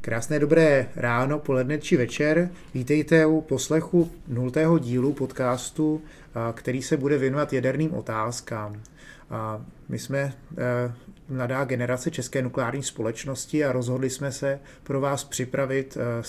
Krásné 0.00 0.38
dobré 0.38 0.88
ráno, 0.96 1.38
poledne 1.38 1.78
či 1.78 1.96
večer. 1.96 2.50
Vítejte 2.74 3.26
u 3.26 3.40
poslechu 3.40 4.10
nultého 4.28 4.78
dílu 4.78 5.12
podcastu, 5.12 6.02
který 6.54 6.82
se 6.82 6.96
bude 6.96 7.18
věnovat 7.18 7.52
jaderným 7.52 7.94
otázkám. 7.94 8.82
My 9.88 9.98
jsme 9.98 10.18
e, 10.18 10.32
mladá 11.28 11.64
generace 11.64 12.10
České 12.10 12.42
nukleární 12.42 12.82
společnosti 12.82 13.64
a 13.64 13.72
rozhodli 13.72 14.10
jsme 14.10 14.32
se 14.32 14.60
pro 14.82 15.00
vás 15.00 15.24
připravit 15.24 15.96
e, 15.96 16.22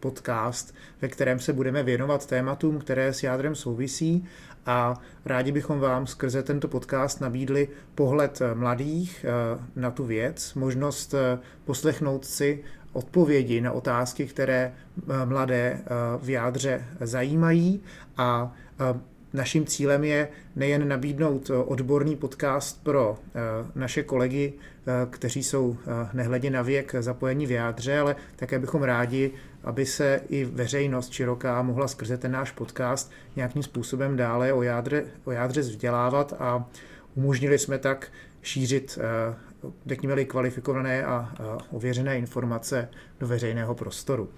podcast, 0.00 0.74
ve 1.02 1.08
kterém 1.08 1.40
se 1.40 1.52
budeme 1.52 1.82
věnovat 1.82 2.26
tématům, 2.26 2.78
které 2.78 3.12
s 3.12 3.22
jádrem 3.22 3.54
souvisí 3.54 4.28
a 4.66 5.00
rádi 5.24 5.52
bychom 5.52 5.80
vám 5.80 6.06
skrze 6.06 6.42
tento 6.42 6.68
podcast 6.68 7.20
nabídli 7.20 7.68
pohled 7.94 8.40
e, 8.40 8.54
mladých 8.54 9.26
na 9.76 9.90
tu 9.90 10.04
věc, 10.04 10.54
možnost 10.54 11.14
poslechnout 11.64 12.24
si 12.24 12.64
odpovědi 12.94 13.60
na 13.60 13.72
otázky, 13.72 14.26
které 14.26 14.72
eh, 14.72 15.26
mladé 15.26 15.54
eh, 15.56 15.88
v 16.22 16.30
jádře 16.30 16.84
zajímají. 17.00 17.82
A 18.16 18.52
eh, 18.80 19.00
Naším 19.34 19.66
cílem 19.66 20.04
je 20.04 20.28
nejen 20.56 20.88
nabídnout 20.88 21.50
odborný 21.50 22.16
podcast 22.16 22.84
pro 22.84 23.18
naše 23.74 24.02
kolegy, 24.02 24.52
kteří 25.10 25.42
jsou 25.42 25.76
nehledě 26.12 26.50
na 26.50 26.62
věk 26.62 26.94
zapojení 27.00 27.46
v 27.46 27.50
jádře, 27.50 27.98
ale 27.98 28.16
také 28.36 28.58
bychom 28.58 28.82
rádi, 28.82 29.30
aby 29.64 29.86
se 29.86 30.20
i 30.28 30.44
veřejnost 30.44 31.12
široká 31.12 31.62
mohla 31.62 31.88
skrze 31.88 32.18
ten 32.18 32.32
náš 32.32 32.50
podcast 32.50 33.10
nějakým 33.36 33.62
způsobem 33.62 34.16
dále 34.16 34.52
o 34.52 34.62
jádře, 34.62 35.04
o 35.24 35.30
jádře 35.30 35.60
vzdělávat. 35.60 36.34
A 36.38 36.68
umožnili 37.14 37.58
jsme 37.58 37.78
tak 37.78 38.08
šířit 38.42 38.98
řekněme 39.86 40.24
kvalifikované 40.24 41.04
a 41.04 41.32
ověřené 41.70 42.18
informace 42.18 42.88
do 43.20 43.26
veřejného 43.26 43.74
prostoru. 43.74 44.28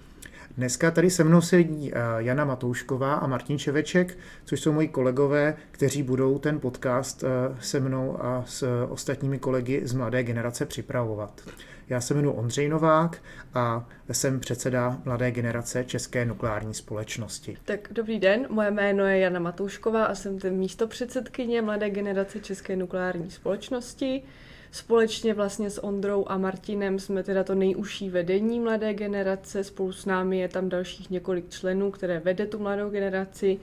Dneska 0.57 0.91
tady 0.91 1.09
se 1.09 1.23
mnou 1.23 1.41
sedí 1.41 1.91
Jana 2.17 2.45
Matoušková 2.45 3.13
a 3.13 3.27
Martin 3.27 3.59
Čeveček, 3.59 4.17
což 4.45 4.59
jsou 4.59 4.71
moji 4.71 4.87
kolegové, 4.87 5.55
kteří 5.71 6.03
budou 6.03 6.39
ten 6.39 6.59
podcast 6.59 7.23
se 7.59 7.79
mnou 7.79 8.23
a 8.23 8.43
s 8.47 8.85
ostatními 8.89 9.39
kolegy 9.39 9.81
z 9.83 9.93
mladé 9.93 10.23
generace 10.23 10.65
připravovat. 10.65 11.41
Já 11.89 12.01
se 12.01 12.13
jmenuji 12.13 12.35
Ondřej 12.35 12.69
Novák 12.69 13.21
a 13.53 13.87
jsem 14.11 14.39
předseda 14.39 15.01
Mladé 15.05 15.31
generace 15.31 15.83
České 15.83 16.25
nukleární 16.25 16.73
společnosti. 16.73 17.57
Tak 17.65 17.79
dobrý 17.91 18.19
den, 18.19 18.47
moje 18.49 18.71
jméno 18.71 19.05
je 19.05 19.19
Jana 19.19 19.39
Matoušková 19.39 20.05
a 20.05 20.15
jsem 20.15 20.39
místo 20.49 20.87
předsedkyně 20.87 21.61
Mladé 21.61 21.89
generace 21.89 22.39
České 22.39 22.75
nukleární 22.75 23.31
společnosti. 23.31 24.23
Společně 24.71 25.33
vlastně 25.33 25.69
s 25.69 25.83
Ondrou 25.83 26.25
a 26.27 26.37
Martinem 26.37 26.99
jsme 26.99 27.23
teda 27.23 27.43
to 27.43 27.55
nejužší 27.55 28.09
vedení 28.09 28.59
mladé 28.59 28.93
generace, 28.93 29.63
spolu 29.63 29.91
s 29.91 30.05
námi 30.05 30.39
je 30.39 30.47
tam 30.47 30.69
dalších 30.69 31.09
několik 31.09 31.49
členů, 31.49 31.91
které 31.91 32.19
vede 32.19 32.45
tu 32.45 32.59
mladou 32.59 32.89
generaci. 32.89 33.59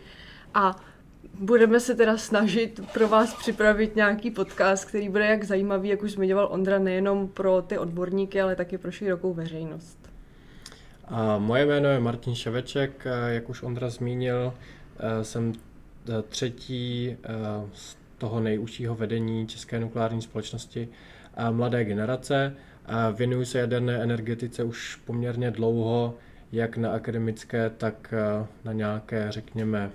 A 0.55 0.85
budeme 1.39 1.81
se 1.81 1.95
teda 1.95 2.17
snažit 2.17 2.81
pro 2.93 3.09
vás 3.09 3.35
připravit 3.35 3.97
nějaký 3.97 4.31
podcast, 4.31 4.85
který 4.85 5.09
bude 5.09 5.27
jak 5.27 5.45
zajímavý, 5.45 5.89
jak 5.89 6.03
už 6.03 6.13
zmiňoval 6.13 6.49
Ondra, 6.51 6.79
nejenom 6.79 7.29
pro 7.29 7.63
ty 7.63 7.79
odborníky, 7.79 8.41
ale 8.41 8.57
taky 8.57 8.79
pro 8.79 8.91
širokou 8.91 9.35
veřejnost. 9.35 9.99
A 11.09 11.39
moje 11.39 11.67
jméno 11.67 11.89
je 11.89 12.01
Martin 12.01 12.35
Ševeček, 12.35 13.07
jak 13.27 13.49
už 13.49 13.63
Ondra 13.63 13.91
zmínil, 13.91 14.55
eh, 14.99 15.25
jsem 15.25 15.53
eh, 16.09 16.23
třetí 16.23 17.17
z 17.73 17.95
eh, 17.95 18.04
toho 18.19 18.41
nejužšího 18.41 18.95
vedení 18.95 19.47
České 19.47 19.81
nukleární 19.81 20.23
společnosti 20.23 20.89
a 21.34 21.51
mladé 21.51 21.84
generace. 21.84 22.57
Věnuju 23.17 23.45
se 23.45 23.59
jaderné 23.59 24.03
energetice 24.03 24.65
už 24.65 24.97
poměrně 24.97 25.51
dlouho, 25.51 26.15
jak 26.53 26.77
na 26.77 26.91
akademické, 26.91 27.70
tak 27.70 28.15
eh, 28.17 28.47
na 28.65 28.73
nějaké, 28.73 29.27
řekněme, 29.29 29.91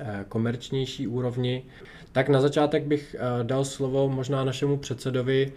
eh, 0.00 0.24
komerčnější 0.28 1.06
úrovni. 1.06 1.64
Tak 2.12 2.28
na 2.28 2.40
začátek 2.40 2.84
bych 2.84 3.16
eh, 3.18 3.44
dal 3.44 3.64
slovo 3.64 4.08
možná 4.08 4.44
našemu 4.44 4.76
předsedovi, 4.76 5.52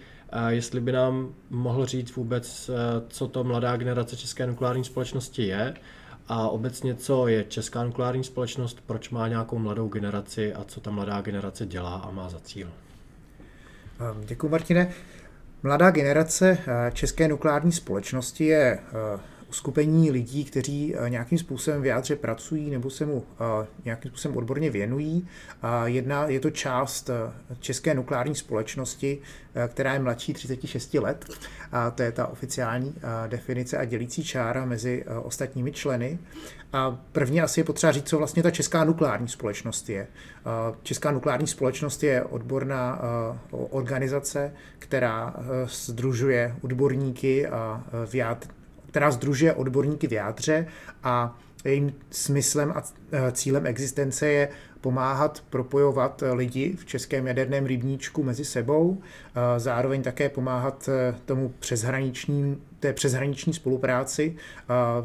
jestli 0.47 0.81
by 0.81 0.91
nám 0.91 1.33
mohl 1.49 1.85
říct 1.85 2.16
vůbec, 2.16 2.69
co 3.07 3.28
to 3.28 3.43
mladá 3.43 3.78
generace 3.78 4.17
České 4.17 4.47
nukleární 4.47 4.83
společnosti 4.83 5.43
je 5.43 5.73
a 6.27 6.49
obecně, 6.49 6.95
co 6.95 7.27
je 7.27 7.43
Česká 7.43 7.83
nukleární 7.83 8.23
společnost, 8.23 8.81
proč 8.85 9.09
má 9.09 9.27
nějakou 9.27 9.59
mladou 9.59 9.87
generaci 9.87 10.53
a 10.53 10.63
co 10.63 10.81
ta 10.81 10.91
mladá 10.91 11.21
generace 11.21 11.65
dělá 11.65 11.95
a 11.95 12.11
má 12.11 12.29
za 12.29 12.39
cíl? 12.39 12.67
Ehm, 13.99 14.21
Děkuji, 14.25 14.49
Martine. 14.49 14.91
Mladá 15.63 15.91
generace 15.91 16.57
eh, 16.67 16.91
České 16.91 17.27
nukleární 17.27 17.71
společnosti 17.71 18.45
je 18.45 18.79
eh, 18.79 19.19
uskupení 19.51 20.12
lidí, 20.12 20.45
kteří 20.45 20.95
eh, 20.95 21.09
nějakým 21.09 21.38
způsobem 21.38 21.81
v 21.81 21.85
jádře 21.85 22.16
pracují 22.16 22.69
nebo 22.69 22.89
se 22.89 23.06
mu 23.06 23.23
eh, 23.63 23.67
nějakým 23.85 24.12
způsobem 24.12 24.38
odborně 24.38 24.69
věnují. 24.69 25.28
Jedna, 25.85 26.25
je 26.25 26.39
to 26.39 26.50
část 26.50 27.09
eh, 27.09 27.56
České 27.59 27.94
nukleární 27.94 28.35
společnosti, 28.35 29.19
která 29.67 29.94
je 29.94 30.00
mladší 30.00 30.34
36 30.34 30.94
let. 30.94 31.25
A 31.72 31.91
to 31.91 32.03
je 32.03 32.11
ta 32.11 32.28
oficiální 32.28 32.95
definice 33.28 33.78
a 33.78 33.85
dělící 33.85 34.23
čára 34.23 34.66
mezi 34.66 35.06
ostatními 35.23 35.72
členy. 35.72 36.19
A 36.73 37.00
první 37.11 37.41
asi 37.41 37.59
je 37.59 37.63
potřeba 37.63 37.91
říct, 37.91 38.07
co 38.07 38.17
vlastně 38.17 38.44
ta 38.44 38.51
Česká 38.51 38.84
nukleární 38.84 39.28
společnost 39.28 39.90
je. 39.90 40.07
Česká 40.84 41.11
nukleární 41.11 41.47
společnost 41.47 42.03
je 42.03 42.23
odborná 42.23 43.01
organizace, 43.51 44.53
která 44.79 45.35
združuje 45.67 46.56
odborníky 46.61 47.47
a 47.47 47.84
věd, 48.11 48.47
která 48.91 49.12
združuje 49.12 49.53
odborníky 49.53 50.07
v 50.07 50.12
jádře 50.12 50.68
a 51.03 51.40
jejím 51.66 51.94
smyslem 52.12 52.72
a 52.72 52.84
e, 53.12 53.31
cílem 53.31 53.66
existence 53.66 54.28
je 54.28 54.50
pomáhat 54.81 55.44
propojovat 55.50 56.24
lidi 56.34 56.75
v 56.75 56.85
českém 56.85 57.28
jaderném 57.28 57.66
rybníčku 57.66 58.24
mezi 58.24 58.46
sebou, 58.46 58.97
e, 59.56 59.59
zároveň 59.59 60.02
také 60.02 60.29
pomáhat 60.29 60.90
e, 60.90 61.16
tomu 61.25 61.53
přeshraničním, 61.59 62.62
té 62.79 62.94
přeshraniční 62.94 63.53
spolupráci 63.53 64.35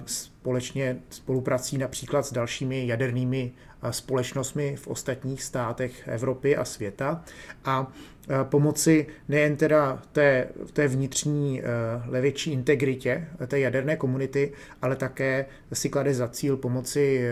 společně 0.07 0.97
spoluprací 1.11 1.79
například 1.79 2.27
s 2.27 2.33
dalšími 2.33 2.87
jadernými 2.87 3.53
společnostmi 3.93 4.77
v 4.77 4.87
ostatních 4.89 5.43
státech 5.43 6.09
Evropy 6.09 6.57
a 6.57 6.65
světa 6.65 7.25
a 7.65 7.93
pomoci 8.43 9.07
nejen 9.29 9.57
teda 9.57 10.03
té, 10.13 10.49
té 10.73 10.89
vnitřní 10.89 11.63
levětší 12.07 12.53
integritě 12.53 13.29
té 13.47 13.61
jaderné 13.61 13.97
komunity, 13.97 14.53
ale 14.83 14.97
také 14.97 15.47
si 15.73 15.89
klade 15.89 16.15
za 16.15 16.29
cíl 16.29 16.57
pomoci 16.57 17.29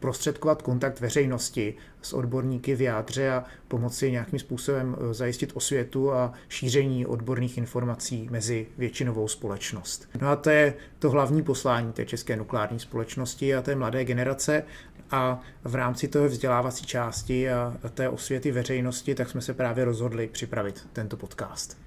prostředkovat 0.00 0.62
kontakt 0.62 1.00
veřejnosti 1.00 1.74
s 2.02 2.12
odborníky 2.12 2.74
v 2.74 2.80
jádře 2.80 3.30
a 3.30 3.44
pomoci 3.68 4.10
nějakým 4.10 4.38
způsobem 4.38 4.96
zajistit 5.10 5.50
osvětu 5.54 6.12
a 6.12 6.32
šíření 6.48 7.06
odborných 7.06 7.58
informací 7.58 8.28
mezi 8.30 8.66
většinovou 8.78 9.28
společnost. 9.28 10.08
No 10.20 10.28
a 10.28 10.36
to 10.36 10.50
je 10.50 10.74
to 10.98 11.10
hlavní 11.10 11.42
poslání 11.42 11.92
té 11.92 12.04
české 12.04 12.36
nukleární 12.36 12.78
společnosti 12.78 13.54
a 13.54 13.62
té 13.62 13.74
mladé 13.74 14.04
generace 14.04 14.62
a 15.10 15.40
v 15.64 15.74
rámci 15.74 16.08
toho 16.08 16.28
vzdělávací 16.28 16.86
části 16.86 17.50
a 17.50 17.74
té 17.94 18.08
osvěty 18.08 18.52
veřejnosti, 18.52 19.14
tak 19.14 19.30
jsme 19.30 19.40
se 19.40 19.54
právě 19.54 19.84
rozhodli 19.84 20.26
připravit 20.26 20.88
tento 20.92 21.16
podcast. 21.16 21.78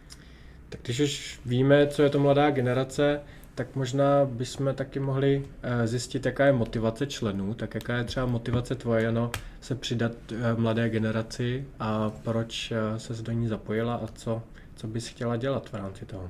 Tak 0.69 0.81
když 0.83 0.99
už 0.99 1.39
víme, 1.45 1.87
co 1.87 2.03
je 2.03 2.09
to 2.09 2.19
mladá 2.19 2.51
generace, 2.51 3.21
tak 3.55 3.75
možná 3.75 4.25
bychom 4.25 4.75
taky 4.75 4.99
mohli 4.99 5.45
eh, 5.61 5.87
zjistit, 5.87 6.25
jaká 6.25 6.45
je 6.45 6.53
motivace 6.53 7.07
členů, 7.07 7.53
tak 7.53 7.75
jaká 7.75 7.97
je 7.97 8.03
třeba 8.03 8.25
motivace 8.25 8.75
tvoje, 8.75 9.03
Jano, 9.03 9.31
se 9.61 9.75
přidat 9.75 10.11
eh, 10.31 10.55
mladé 10.55 10.89
generaci 10.89 11.65
a 11.79 12.09
proč 12.09 12.71
eh, 12.71 12.99
se 12.99 13.23
do 13.23 13.31
ní 13.31 13.47
zapojila 13.47 13.95
a 13.95 14.07
co, 14.07 14.43
co 14.75 14.87
bys 14.87 15.07
chtěla 15.07 15.35
dělat 15.37 15.69
v 15.69 15.73
rámci 15.73 16.05
toho? 16.05 16.29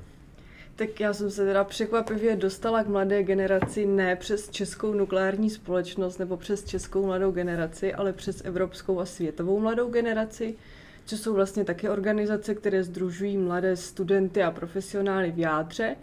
Tak 0.79 0.99
já 0.99 1.13
jsem 1.13 1.31
se 1.31 1.45
teda 1.45 1.63
překvapivě 1.63 2.35
dostala 2.35 2.83
k 2.83 2.87
mladé 2.87 3.23
generaci 3.23 3.85
ne 3.85 4.15
přes 4.15 4.49
českou 4.49 4.93
nukleární 4.93 5.49
společnost 5.49 6.17
nebo 6.17 6.37
přes 6.37 6.65
českou 6.65 7.05
mladou 7.05 7.31
generaci, 7.31 7.93
ale 7.93 8.13
přes 8.13 8.41
evropskou 8.45 8.99
a 8.99 9.05
světovou 9.05 9.59
mladou 9.59 9.89
generaci, 9.89 10.55
což 11.05 11.19
jsou 11.19 11.33
vlastně 11.33 11.63
také 11.63 11.89
organizace, 11.89 12.55
které 12.55 12.83
združují 12.83 13.37
mladé 13.37 13.75
studenty 13.75 14.43
a 14.43 14.51
profesionály 14.51 15.31
v 15.31 15.39
jádře. 15.39 15.95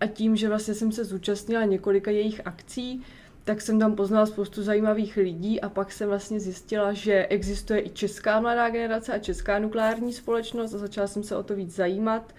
A 0.00 0.06
tím, 0.06 0.36
že 0.36 0.48
vlastně 0.48 0.74
jsem 0.74 0.92
se 0.92 1.04
zúčastnila 1.04 1.64
několika 1.64 2.10
jejich 2.10 2.40
akcí, 2.44 3.02
tak 3.44 3.60
jsem 3.60 3.78
tam 3.78 3.96
poznala 3.96 4.26
spoustu 4.26 4.62
zajímavých 4.62 5.16
lidí 5.16 5.60
a 5.60 5.68
pak 5.68 5.92
jsem 5.92 6.08
vlastně 6.08 6.40
zjistila, 6.40 6.92
že 6.92 7.26
existuje 7.26 7.86
i 7.86 7.90
česká 7.90 8.40
mladá 8.40 8.70
generace 8.70 9.12
a 9.12 9.18
česká 9.18 9.58
nukleární 9.58 10.12
společnost 10.12 10.74
a 10.74 10.78
začala 10.78 11.06
jsem 11.06 11.22
se 11.22 11.36
o 11.36 11.42
to 11.42 11.54
víc 11.54 11.74
zajímat 11.74 12.34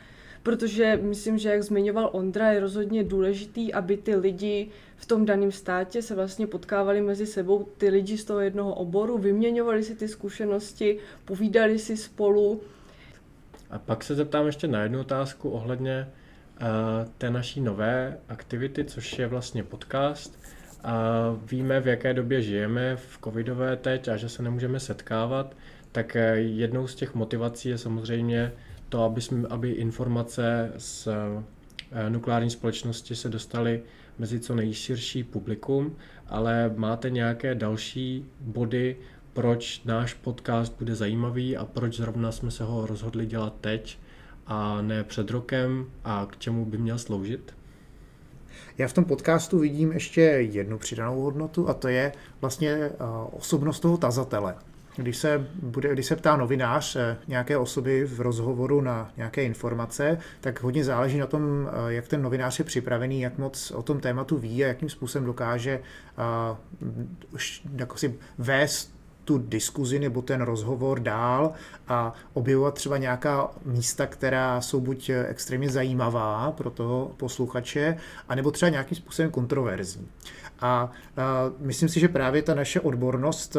protože 0.45 0.99
myslím, 1.01 1.37
že 1.37 1.49
jak 1.49 1.63
zmiňoval 1.63 2.09
Ondra, 2.13 2.51
je 2.51 2.59
rozhodně 2.59 3.03
důležitý, 3.03 3.73
aby 3.73 3.97
ty 3.97 4.15
lidi 4.15 4.69
v 4.95 5.05
tom 5.05 5.25
daném 5.25 5.51
státě 5.51 6.01
se 6.01 6.15
vlastně 6.15 6.47
potkávali 6.47 7.01
mezi 7.01 7.25
sebou, 7.25 7.67
ty 7.77 7.89
lidi 7.89 8.17
z 8.17 8.25
toho 8.25 8.39
jednoho 8.39 8.73
oboru, 8.73 9.17
vyměňovali 9.17 9.83
si 9.83 9.95
ty 9.95 10.07
zkušenosti, 10.07 10.97
povídali 11.25 11.79
si 11.79 11.97
spolu. 11.97 12.61
A 13.69 13.79
pak 13.79 14.03
se 14.03 14.15
zeptám 14.15 14.45
ještě 14.45 14.67
na 14.67 14.83
jednu 14.83 14.99
otázku 14.99 15.49
ohledně 15.49 16.07
té 17.17 17.29
naší 17.29 17.61
nové 17.61 18.17
aktivity, 18.29 18.85
což 18.85 19.19
je 19.19 19.27
vlastně 19.27 19.63
podcast. 19.63 20.39
A 20.83 21.35
víme, 21.45 21.79
v 21.79 21.87
jaké 21.87 22.13
době 22.13 22.41
žijeme, 22.41 22.95
v 22.95 23.19
covidové 23.23 23.77
teď 23.77 24.07
a 24.07 24.17
že 24.17 24.29
se 24.29 24.43
nemůžeme 24.43 24.79
setkávat, 24.79 25.55
tak 25.91 26.15
eh, 26.15 26.35
jednou 26.37 26.87
z 26.87 26.95
těch 26.95 27.15
motivací 27.15 27.69
je 27.69 27.77
samozřejmě 27.77 28.51
to, 28.89 29.03
aby, 29.03 29.21
jsme, 29.21 29.47
aby 29.47 29.71
informace 29.71 30.71
z 30.77 31.07
eh, 31.91 32.09
nukleární 32.09 32.49
společnosti 32.49 33.15
se 33.15 33.29
dostaly 33.29 33.81
mezi 34.19 34.39
co 34.39 34.55
nejširší 34.55 35.23
publikum, 35.23 35.95
ale 36.27 36.73
máte 36.75 37.09
nějaké 37.09 37.55
další 37.55 38.25
body, 38.39 38.97
proč 39.33 39.81
náš 39.85 40.13
podcast 40.13 40.73
bude 40.79 40.95
zajímavý 40.95 41.57
a 41.57 41.65
proč 41.65 41.97
zrovna 41.97 42.31
jsme 42.31 42.51
se 42.51 42.63
ho 42.63 42.85
rozhodli 42.85 43.25
dělat 43.25 43.53
teď 43.61 43.99
a 44.47 44.81
ne 44.81 45.03
před 45.03 45.29
rokem 45.29 45.85
a 46.03 46.27
k 46.31 46.37
čemu 46.37 46.65
by 46.65 46.77
měl 46.77 46.97
sloužit? 46.97 47.55
Já 48.77 48.87
v 48.87 48.93
tom 48.93 49.05
podcastu 49.05 49.59
vidím 49.59 49.91
ještě 49.91 50.21
jednu 50.21 50.77
přidanou 50.77 51.21
hodnotu 51.21 51.69
a 51.69 51.73
to 51.73 51.87
je 51.87 52.11
vlastně 52.41 52.69
eh, 52.69 52.91
osobnost 53.31 53.79
toho 53.79 53.97
tazatele. 53.97 54.55
Když 54.97 55.17
se, 55.17 55.47
bude, 55.61 55.93
když 55.93 56.05
se 56.05 56.15
ptá 56.15 56.35
novinář 56.35 56.95
eh, 56.95 57.17
nějaké 57.27 57.57
osoby 57.57 58.05
v 58.05 58.21
rozhovoru 58.21 58.81
na 58.81 59.11
nějaké 59.17 59.43
informace, 59.43 60.17
tak 60.41 60.63
hodně 60.63 60.83
záleží 60.83 61.17
na 61.17 61.27
tom, 61.27 61.41
eh, 61.67 61.93
jak 61.93 62.07
ten 62.07 62.21
novinář 62.21 62.59
je 62.59 62.65
připravený, 62.65 63.21
jak 63.21 63.37
moc 63.37 63.71
o 63.71 63.83
tom 63.83 63.99
tématu 63.99 64.37
ví 64.37 64.63
a 64.63 64.67
jakým 64.67 64.89
způsobem 64.89 65.25
dokáže 65.25 65.79
jako 67.77 67.97
si 67.97 68.15
vést 68.37 68.95
tu 69.25 69.37
diskuzi 69.37 69.99
nebo 69.99 70.21
ten 70.21 70.41
rozhovor 70.41 70.99
dál 70.99 71.51
a 71.87 72.13
objevovat 72.33 72.73
třeba 72.73 72.97
nějaká 72.97 73.51
místa, 73.65 74.07
která 74.07 74.61
jsou 74.61 74.81
buď 74.81 75.09
extrémně 75.27 75.69
zajímavá 75.69 76.51
pro 76.51 76.69
toho 76.69 77.11
posluchače, 77.17 77.97
anebo 78.29 78.51
třeba 78.51 78.69
nějakým 78.69 78.97
způsobem 78.97 79.31
kontroverzní. 79.31 80.07
A, 80.65 80.91
myslím 81.59 81.89
si, 81.89 81.99
že 81.99 82.07
právě 82.07 82.41
ta 82.41 82.53
naše 82.53 82.79
odbornost, 82.79 83.57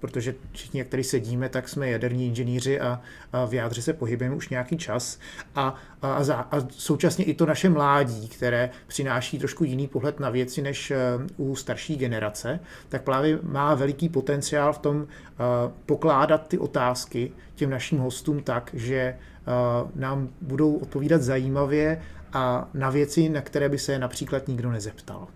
protože 0.00 0.34
všichni, 0.52 0.78
jak 0.78 0.88
tady 0.88 1.04
sedíme, 1.04 1.48
tak 1.48 1.68
jsme 1.68 1.90
jaderní 1.90 2.26
inženýři 2.26 2.80
a, 2.80 3.00
v 3.46 3.54
jádře 3.54 3.82
se 3.82 3.92
pohybujeme 3.92 4.36
už 4.36 4.48
nějaký 4.48 4.76
čas 4.76 5.18
a, 5.54 5.74
a, 6.02 6.24
za, 6.24 6.34
a 6.34 6.56
současně 6.70 7.24
i 7.24 7.34
to 7.34 7.46
naše 7.46 7.68
mládí, 7.68 8.28
které 8.28 8.70
přináší 8.86 9.38
trošku 9.38 9.64
jiný 9.64 9.88
pohled 9.88 10.20
na 10.20 10.30
věci 10.30 10.62
než 10.62 10.90
e, 10.90 10.96
u 11.36 11.56
starší 11.56 11.96
generace, 11.96 12.60
tak 12.88 13.02
právě 13.02 13.38
má 13.42 13.74
veliký 13.74 14.08
potenciál 14.08 14.72
v 14.72 14.78
tom 14.78 15.06
a, 15.38 15.72
pokládat 15.86 16.48
ty 16.48 16.58
otázky 16.58 17.32
těm 17.54 17.70
našim 17.70 17.98
hostům 17.98 18.42
tak, 18.42 18.70
že 18.74 19.16
a, 19.46 19.88
nám 19.94 20.28
budou 20.40 20.76
odpovídat 20.76 21.22
zajímavě 21.22 22.02
a 22.32 22.68
na 22.74 22.90
věci, 22.90 23.28
na 23.28 23.40
které 23.40 23.68
by 23.68 23.78
se 23.78 23.98
například 23.98 24.48
nikdo 24.48 24.70
nezeptal. 24.70 25.28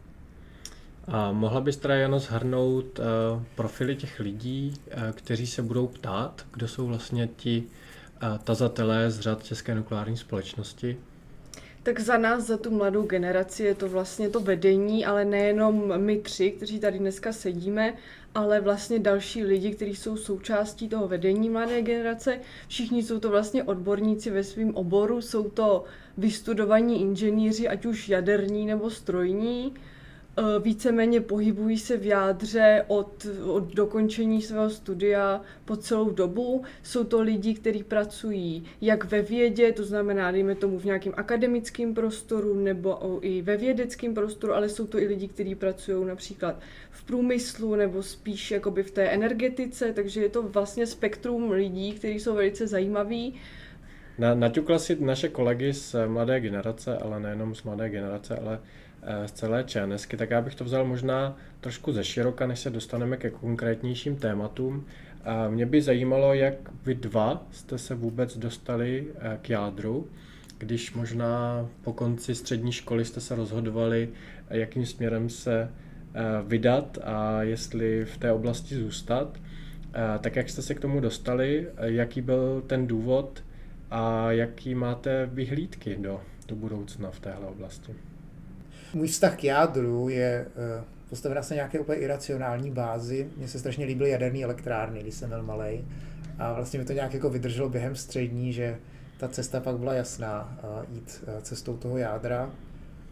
A 1.09 1.33
mohla 1.33 1.61
bys 1.61 1.77
teda 1.77 1.95
jen 1.95 2.19
zhrnout 2.19 2.99
uh, 2.99 3.05
profily 3.55 3.97
těch 3.97 4.21
lidí, 4.21 4.75
uh, 4.87 5.03
kteří 5.13 5.47
se 5.47 5.63
budou 5.63 5.87
ptát, 5.87 6.47
kdo 6.53 6.69
jsou 6.69 6.87
vlastně 6.87 7.29
ti 7.37 7.65
uh, 8.23 8.39
tazatelé 8.39 9.11
z 9.11 9.21
řad 9.21 9.45
České 9.45 9.75
nukleární 9.75 10.17
společnosti? 10.17 10.97
Tak 11.83 12.01
za 12.01 12.17
nás, 12.17 12.45
za 12.45 12.57
tu 12.57 12.71
mladou 12.71 13.03
generaci, 13.03 13.63
je 13.63 13.75
to 13.75 13.89
vlastně 13.89 14.29
to 14.29 14.41
vedení, 14.41 15.07
ale 15.07 15.25
nejenom 15.25 16.01
my 16.01 16.19
tři, 16.19 16.51
kteří 16.51 16.81
tady 16.81 16.99
dneska 16.99 17.33
sedíme, 17.33 17.95
ale 18.35 18.61
vlastně 18.61 18.99
další 18.99 19.45
lidi, 19.45 19.75
kteří 19.75 19.97
jsou 19.97 20.17
součástí 20.17 20.89
toho 20.89 21.09
vedení 21.09 21.51
mladé 21.51 21.83
generace. 21.83 22.41
Všichni 22.69 23.03
jsou 23.03 23.19
to 23.19 23.31
vlastně 23.31 23.65
odborníci 23.65 24.31
ve 24.31 24.45
svém 24.45 24.75
oboru, 24.75 25.21
jsou 25.21 25.51
to 25.51 25.85
vystudovaní 26.17 27.01
inženýři, 27.01 27.69
ať 27.69 27.87
už 27.87 28.09
jaderní 28.09 28.67
nebo 28.67 28.91
strojní 28.91 29.73
Eh, 29.75 29.94
víceméně 30.63 31.21
pohybují 31.21 31.79
se 31.79 31.97
v 31.97 32.07
jádře 32.07 32.85
od, 32.87 33.27
od 33.47 33.75
dokončení 33.75 34.43
svého 34.43 34.71
studia 34.71 35.41
po 35.65 35.77
celou 35.77 36.11
dobu. 36.11 36.63
Jsou 36.83 37.05
to 37.05 37.21
lidi, 37.21 37.55
kteří 37.55 37.85
pracují 37.85 38.65
jak 38.81 39.05
ve 39.05 39.23
vědě, 39.23 39.73
to 39.73 39.85
znamená, 39.85 40.31
dejme 40.31 40.55
tomu 40.55 40.79
v 40.79 40.85
nějakém 40.85 41.13
akademickém 41.17 41.95
prostoru 41.95 42.55
nebo 42.55 43.19
i 43.23 43.43
ve 43.43 43.57
vědeckém 43.57 44.15
prostoru, 44.15 44.55
ale 44.55 44.69
jsou 44.69 44.87
to 44.87 44.99
i 44.99 45.07
lidi, 45.07 45.29
kteří 45.29 45.55
pracují 45.55 46.07
například 46.07 46.61
v 46.91 47.05
průmyslu 47.05 47.75
nebo 47.75 48.03
spíš 48.03 48.51
jakoby 48.51 48.83
v 48.83 48.91
té 48.91 49.03
energetice, 49.03 49.93
takže 49.93 50.23
je 50.23 50.29
to 50.29 50.43
vlastně 50.43 50.87
spektrum 50.87 51.51
lidí, 51.51 51.93
kteří 51.93 52.21
jsou 52.21 52.35
velice 52.35 52.67
zajímaví. 52.67 53.35
Na, 54.19 54.35
naťukla 54.35 54.79
si 54.79 54.97
naše 55.01 55.29
kolegy 55.29 55.73
z 55.73 55.97
mladé 56.07 56.41
generace, 56.41 56.99
ale 56.99 57.21
nejenom 57.21 57.55
z 57.55 57.63
mladé 57.63 57.89
generace, 57.89 58.37
ale 58.37 58.61
z 59.27 59.33
celé 59.33 59.65
ČNSky, 59.65 60.17
tak 60.17 60.31
já 60.31 60.41
bych 60.43 60.55
to 60.55 60.65
vzal 60.65 60.85
možná 60.85 61.37
trošku 61.61 61.93
ze 61.93 62.05
široka, 62.05 62.47
než 62.47 62.59
se 62.59 62.71
dostaneme 62.71 63.17
ke 63.17 63.31
konkrétnějším 63.31 64.17
tématům. 64.17 64.85
Mě 65.49 65.67
by 65.67 65.83
zajímalo, 65.83 66.35
jak 66.35 66.55
vy 66.87 66.95
dva 66.95 67.47
jste 67.51 67.79
se 67.79 67.95
vůbec 67.95 68.39
dostali 68.39 69.07
eh, 69.15 69.39
k 69.43 69.51
jádru, 69.51 70.09
když 70.59 70.95
možná 70.95 71.67
po 71.83 71.93
konci 71.93 72.35
střední 72.35 72.73
školy 72.73 73.05
jste 73.05 73.21
se 73.21 73.35
rozhodovali, 73.35 74.09
eh, 74.49 74.59
jakým 74.59 74.87
směrem 74.87 75.29
se 75.29 75.63
eh, 75.63 76.23
vydat 76.47 76.99
a 77.05 77.43
jestli 77.43 78.05
v 78.05 78.19
té 78.19 78.33
oblasti 78.33 78.75
zůstat. 78.75 79.39
Tak 80.21 80.37
jak 80.37 80.49
jste 80.49 80.63
se 80.63 80.75
k 80.75 80.81
tomu 80.81 81.01
dostali, 81.01 81.69
jaký 81.81 82.21
byl 82.21 82.63
ten 82.67 82.87
důvod 82.87 83.45
a 83.91 84.33
jaký 84.33 84.75
máte 84.75 85.27
vyhlídky 85.27 85.97
do, 85.97 86.21
do 86.49 86.57
budoucna 86.57 87.11
v 87.11 87.21
téhle 87.21 87.47
oblasti? 87.47 87.95
Můj 88.95 89.09
vztah 89.09 89.37
k 89.37 89.45
jádru 89.45 90.09
je 90.09 90.47
uh, 90.79 90.85
postaven 91.09 91.39
na 91.51 91.55
nějaké 91.55 91.81
úplně 91.81 91.99
iracionální 91.99 92.71
bázi. 92.71 93.29
Mně 93.37 93.49
se 93.49 93.59
strašně 93.59 93.87
líbily 93.87 94.11
jaderné 94.11 94.43
elektrárny, 94.43 95.01
když 95.01 95.15
jsem 95.15 95.29
byl 95.29 95.43
malý. 95.43 95.85
A 96.39 96.53
vlastně 96.53 96.79
mi 96.79 96.85
to 96.85 96.93
nějak 96.93 97.15
jako 97.15 97.31
vydrželo 97.31 97.69
během 97.69 97.97
střední, 97.97 98.53
že 98.53 98.79
ta 99.19 99.29
cesta 99.29 99.61
pak 99.61 99.79
byla 99.79 99.95
jasná, 99.95 100.59
uh, 100.63 100.95
jít 100.95 101.25
uh, 101.27 101.43
cestou 101.43 101.77
toho 101.77 101.99
jádra. 101.99 102.51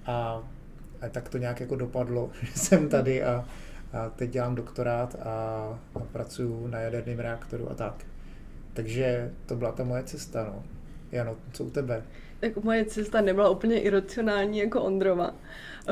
A, 0.07 0.43
a 1.01 1.09
tak 1.09 1.29
to 1.29 1.39
nějak 1.39 1.61
jako 1.61 1.77
dopadlo, 1.77 2.31
že 2.43 2.53
jsem 2.55 2.89
tady 2.89 3.25
a, 3.25 3.45
a 3.93 4.09
teď 4.09 4.31
dělám 4.31 4.55
doktorát 4.55 5.17
a, 5.23 5.29
a 5.95 5.99
pracuji 6.13 6.67
na 6.67 6.79
jaderném 6.79 7.19
reaktoru 7.19 7.71
a 7.71 7.75
tak. 7.75 8.05
Takže 8.73 9.31
to 9.47 9.57
byla 9.57 9.73
ta 9.73 9.85
moje 9.85 10.03
cesta, 10.03 10.45
no. 10.45 10.63
Jano, 11.13 11.37
co 11.53 11.65
u 11.65 11.71
tebe? 11.71 12.03
Tak 12.43 12.65
moje 12.65 12.85
cesta 12.85 13.21
nebyla 13.21 13.51
úplně 13.51 13.81
iracionální 13.81 14.59
jako 14.59 14.83
Ondrova. 14.83 15.35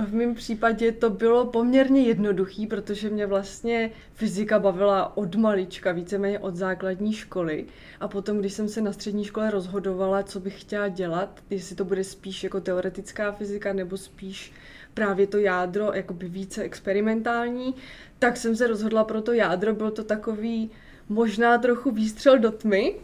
V 0.07 0.15
mém 0.15 0.35
případě 0.35 0.93
to 0.93 1.11
bylo 1.11 1.47
poměrně 1.47 2.03
jednoduchý, 2.03 2.67
protože 2.67 3.11
mě 3.11 3.27
vlastně 3.27 3.91
fyzika 4.15 4.59
bavila 4.59 5.17
od 5.17 5.35
malička, 5.35 5.93
víceméně 5.93 6.39
od 6.39 6.57
základní 6.57 7.13
školy. 7.13 7.67
A 8.01 8.09
potom, 8.09 8.39
když 8.39 8.53
jsem 8.53 8.69
se 8.69 8.81
na 8.81 8.93
střední 8.93 9.25
škole 9.25 9.51
rozhodovala, 9.51 10.23
co 10.23 10.41
bych 10.41 10.61
chtěla 10.61 10.89
dělat, 10.89 11.41
jestli 11.51 11.77
to 11.77 11.85
bude 11.85 12.05
spíš 12.05 12.45
jako 12.45 12.61
teoretická 12.61 13.33
fyzika 13.33 13.73
nebo 13.73 13.97
spíš 13.97 14.53
právě 14.95 15.27
to 15.27 15.39
jádro, 15.39 15.93
jakoby 15.95 16.29
více 16.29 16.63
experimentální, 16.63 17.75
tak 18.19 18.37
jsem 18.37 18.57
se 18.57 18.67
rozhodla 18.67 19.05
pro 19.05 19.23
to 19.23 19.33
jádro. 19.33 19.75
Bylo 19.75 19.91
to 19.91 20.05
takový 20.05 20.71
možná 21.09 21.59
trochu 21.59 21.91
výstřel 21.91 22.39
do 22.39 22.51
tmy, 22.51 22.95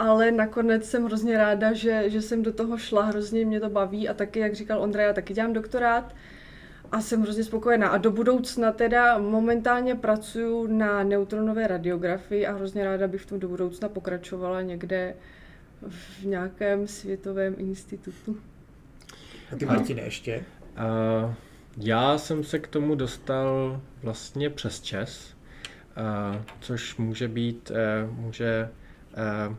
ale 0.00 0.30
nakonec 0.30 0.90
jsem 0.90 1.04
hrozně 1.04 1.38
ráda, 1.38 1.72
že, 1.72 2.10
že 2.10 2.22
jsem 2.22 2.42
do 2.42 2.52
toho 2.52 2.78
šla, 2.78 3.02
hrozně 3.02 3.44
mě 3.44 3.60
to 3.60 3.70
baví 3.70 4.08
a 4.08 4.14
taky, 4.14 4.40
jak 4.40 4.54
říkal 4.54 4.82
Ondra, 4.82 5.02
já 5.02 5.12
taky 5.12 5.34
dělám 5.34 5.52
doktorát 5.52 6.14
a 6.92 7.00
jsem 7.00 7.22
hrozně 7.22 7.44
spokojená. 7.44 7.88
A 7.88 7.98
do 7.98 8.10
budoucna 8.10 8.72
teda 8.72 9.18
momentálně 9.18 9.94
pracuji 9.94 10.66
na 10.66 11.02
neutronové 11.02 11.66
radiografii 11.66 12.46
a 12.46 12.52
hrozně 12.52 12.84
ráda 12.84 13.08
bych 13.08 13.22
v 13.22 13.26
tom 13.26 13.40
do 13.40 13.48
budoucna 13.48 13.88
pokračovala 13.88 14.62
někde 14.62 15.14
v 15.88 16.24
nějakém 16.24 16.86
světovém 16.86 17.54
institutu. 17.58 18.36
A 19.52 19.56
ty 19.56 19.66
Martine 19.66 20.02
ještě? 20.02 20.44
Uh, 21.24 21.34
já 21.76 22.18
jsem 22.18 22.44
se 22.44 22.58
k 22.58 22.68
tomu 22.68 22.94
dostal 22.94 23.80
vlastně 24.02 24.50
přes 24.50 24.80
ČES, 24.80 25.34
uh, 25.96 26.42
což 26.60 26.96
může 26.96 27.28
být, 27.28 27.70
uh, 27.70 28.16
může 28.16 28.68
uh, 29.48 29.56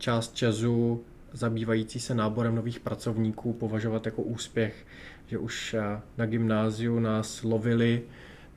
část 0.00 0.34
Česu 0.34 1.04
zabývající 1.32 2.00
se 2.00 2.14
náborem 2.14 2.54
nových 2.54 2.80
pracovníků 2.80 3.52
považovat 3.52 4.06
jako 4.06 4.22
úspěch, 4.22 4.86
že 5.26 5.38
už 5.38 5.74
eh, 5.74 6.00
na 6.18 6.26
gymnáziu 6.26 7.00
nás 7.00 7.42
lovili 7.42 8.02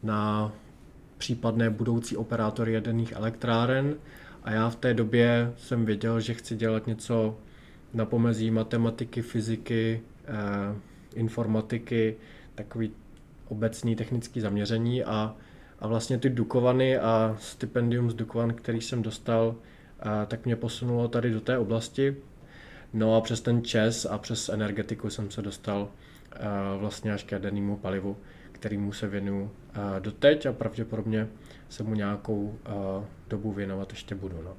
na 0.04 0.52
případné 1.18 1.70
budoucí 1.70 2.18
operátory 2.18 2.74
jaderných 2.74 3.12
elektráren 3.12 3.96
a 4.44 4.52
já 4.52 4.70
v 4.70 4.76
té 4.76 4.94
době 4.94 5.54
jsem 5.58 5.86
věděl, 5.86 6.20
že 6.20 6.34
chci 6.34 6.56
dělat 6.56 6.88
něco 6.88 7.38
na 7.94 8.06
pomezí 8.06 8.52
matematiky, 8.52 9.22
fyziky, 9.22 10.02
eh, 10.26 10.76
informatiky, 11.16 12.16
takový 12.56 12.92
obecný 13.48 13.96
technický 13.96 14.42
zaměření 14.42 15.04
a, 15.04 15.36
a 15.80 15.88
vlastně 15.88 16.18
ty 16.18 16.30
Dukovany 16.30 16.98
a 16.98 17.38
stipendium 17.40 18.12
z 18.12 18.14
Dukovan, 18.14 18.54
který 18.54 18.82
jsem 18.82 19.02
dostal, 19.02 19.56
tak 20.28 20.46
mě 20.46 20.56
posunulo 20.56 21.08
tady 21.08 21.32
do 21.32 21.42
té 21.42 21.58
oblasti. 21.58 22.16
No 22.94 23.16
a 23.16 23.22
přes 23.22 23.42
ten 23.42 23.64
ČES 23.64 24.06
a 24.06 24.18
přes 24.18 24.50
energetiku 24.50 25.10
jsem 25.10 25.32
se 25.32 25.42
dostal 25.42 25.90
vlastně 26.78 27.14
až 27.14 27.24
k 27.24 27.32
jadernému 27.32 27.78
palivu, 27.78 28.18
kterýmu 28.52 28.94
se 28.94 29.08
věnuju 29.08 29.52
doteď 30.00 30.46
a 30.46 30.54
pravděpodobně 30.54 31.28
se 31.70 31.84
mu 31.84 31.96
nějakou 31.96 32.60
dobu 33.28 33.52
věnovat 33.52 33.92
ještě 33.92 34.16
budu. 34.16 34.42
No. 34.46 34.56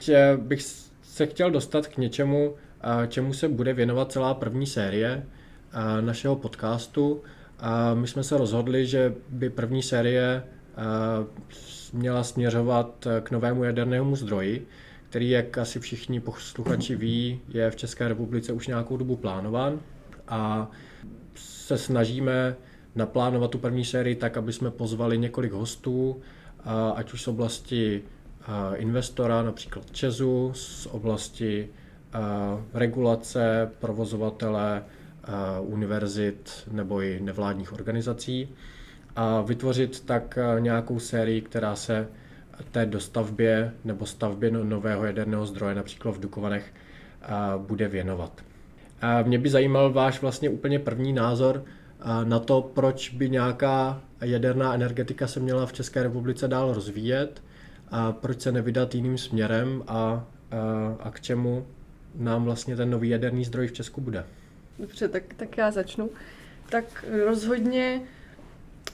Že 0.00 0.38
bych 0.42 0.62
se 1.02 1.26
chtěl 1.26 1.50
dostat 1.50 1.86
k 1.86 1.96
něčemu, 1.96 2.54
čemu 3.08 3.32
se 3.32 3.48
bude 3.48 3.72
věnovat 3.72 4.12
celá 4.12 4.34
první 4.34 4.66
série 4.66 5.26
našeho 6.00 6.36
podcastu. 6.36 7.22
My 7.94 8.06
jsme 8.08 8.22
se 8.22 8.38
rozhodli, 8.38 8.86
že 8.86 9.14
by 9.28 9.50
první 9.50 9.82
série 9.82 10.42
měla 11.96 12.24
směřovat 12.24 13.06
k 13.22 13.30
novému 13.30 13.64
jadernému 13.64 14.16
zdroji, 14.16 14.66
který, 15.08 15.30
jak 15.30 15.58
asi 15.58 15.80
všichni 15.80 16.20
posluchači 16.20 16.96
ví, 16.96 17.40
je 17.48 17.70
v 17.70 17.76
České 17.76 18.08
republice 18.08 18.52
už 18.52 18.66
nějakou 18.66 18.96
dobu 18.96 19.16
plánován 19.16 19.80
a 20.28 20.70
se 21.34 21.78
snažíme 21.78 22.56
naplánovat 22.94 23.50
tu 23.50 23.58
první 23.58 23.84
sérii 23.84 24.14
tak, 24.14 24.36
aby 24.36 24.52
jsme 24.52 24.70
pozvali 24.70 25.18
několik 25.18 25.52
hostů, 25.52 26.20
ať 26.94 27.12
už 27.12 27.22
z 27.22 27.28
oblasti 27.28 28.02
investora, 28.74 29.42
například 29.42 29.90
Česu, 29.90 30.52
z 30.54 30.86
oblasti 30.86 31.68
regulace, 32.74 33.70
provozovatele, 33.78 34.82
univerzit 35.60 36.50
nebo 36.70 37.02
i 37.02 37.20
nevládních 37.20 37.72
organizací 37.72 38.48
a 39.16 39.40
vytvořit 39.40 40.04
tak 40.04 40.38
nějakou 40.58 40.98
sérii, 40.98 41.40
která 41.40 41.76
se 41.76 42.08
té 42.70 42.86
dostavbě 42.86 43.72
nebo 43.84 44.06
stavbě 44.06 44.50
no, 44.50 44.64
nového 44.64 45.04
jaderného 45.04 45.46
zdroje, 45.46 45.74
například 45.74 46.10
v 46.10 46.20
Dukovanech, 46.20 46.72
bude 47.56 47.88
věnovat. 47.88 48.40
Mě 49.22 49.38
by 49.38 49.50
zajímal 49.50 49.92
váš 49.92 50.20
vlastně 50.22 50.50
úplně 50.50 50.78
první 50.78 51.12
názor 51.12 51.64
na 52.24 52.38
to, 52.38 52.70
proč 52.74 53.10
by 53.10 53.30
nějaká 53.30 54.00
jaderná 54.20 54.74
energetika 54.74 55.26
se 55.26 55.40
měla 55.40 55.66
v 55.66 55.72
České 55.72 56.02
republice 56.02 56.48
dál 56.48 56.74
rozvíjet 56.74 57.42
a 57.90 58.12
proč 58.12 58.40
se 58.40 58.52
nevydat 58.52 58.94
jiným 58.94 59.18
směrem 59.18 59.82
a, 59.86 59.96
a, 59.96 60.24
a 61.00 61.10
k 61.10 61.20
čemu 61.20 61.66
nám 62.14 62.44
vlastně 62.44 62.76
ten 62.76 62.90
nový 62.90 63.08
jaderný 63.08 63.44
zdroj 63.44 63.66
v 63.66 63.72
Česku 63.72 64.00
bude. 64.00 64.24
Dobře, 64.78 65.08
tak, 65.08 65.22
tak 65.36 65.56
já 65.56 65.70
začnu. 65.70 66.10
Tak 66.68 67.04
rozhodně 67.24 68.00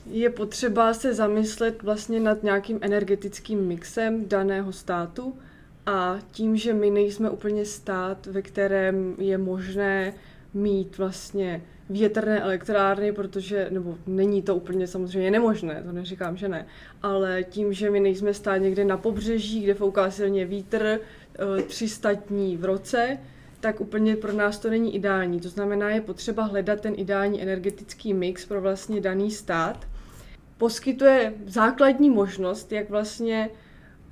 je 0.05 0.29
potřeba 0.29 0.93
se 0.93 1.13
zamyslet 1.13 1.83
vlastně 1.83 2.19
nad 2.19 2.43
nějakým 2.43 2.79
energetickým 2.81 3.67
mixem 3.67 4.27
daného 4.27 4.71
státu 4.71 5.37
a 5.85 6.19
tím, 6.31 6.57
že 6.57 6.73
my 6.73 6.89
nejsme 6.89 7.29
úplně 7.29 7.65
stát, 7.65 8.25
ve 8.25 8.41
kterém 8.41 9.15
je 9.17 9.37
možné 9.37 10.13
mít 10.53 10.97
vlastně 10.97 11.61
větrné 11.89 12.41
elektrárny, 12.41 13.11
protože, 13.11 13.67
nebo 13.71 13.97
není 14.07 14.41
to 14.41 14.55
úplně 14.55 14.87
samozřejmě 14.87 15.31
nemožné, 15.31 15.83
to 15.85 15.91
neříkám, 15.91 16.37
že 16.37 16.47
ne, 16.47 16.65
ale 17.01 17.43
tím, 17.43 17.73
že 17.73 17.89
my 17.89 17.99
nejsme 17.99 18.33
stát 18.33 18.57
někde 18.57 18.85
na 18.85 18.97
pobřeží, 18.97 19.61
kde 19.61 19.73
fouká 19.73 20.11
silně 20.11 20.45
vítr, 20.45 20.99
300 21.67 22.11
eh, 22.11 22.15
dní 22.27 22.57
v 22.57 22.65
roce, 22.65 23.17
tak 23.63 23.81
úplně 23.81 24.15
pro 24.15 24.33
nás 24.33 24.59
to 24.59 24.69
není 24.69 24.95
ideální. 24.95 25.39
To 25.39 25.49
znamená, 25.49 25.89
je 25.89 26.01
potřeba 26.01 26.43
hledat 26.43 26.81
ten 26.81 26.93
ideální 26.97 27.41
energetický 27.41 28.13
mix 28.13 28.45
pro 28.45 28.61
vlastně 28.61 29.01
daný 29.01 29.31
stát. 29.31 29.87
Poskytuje 30.57 31.33
základní 31.45 32.09
možnost, 32.09 32.71
jak 32.71 32.89
vlastně 32.89 33.49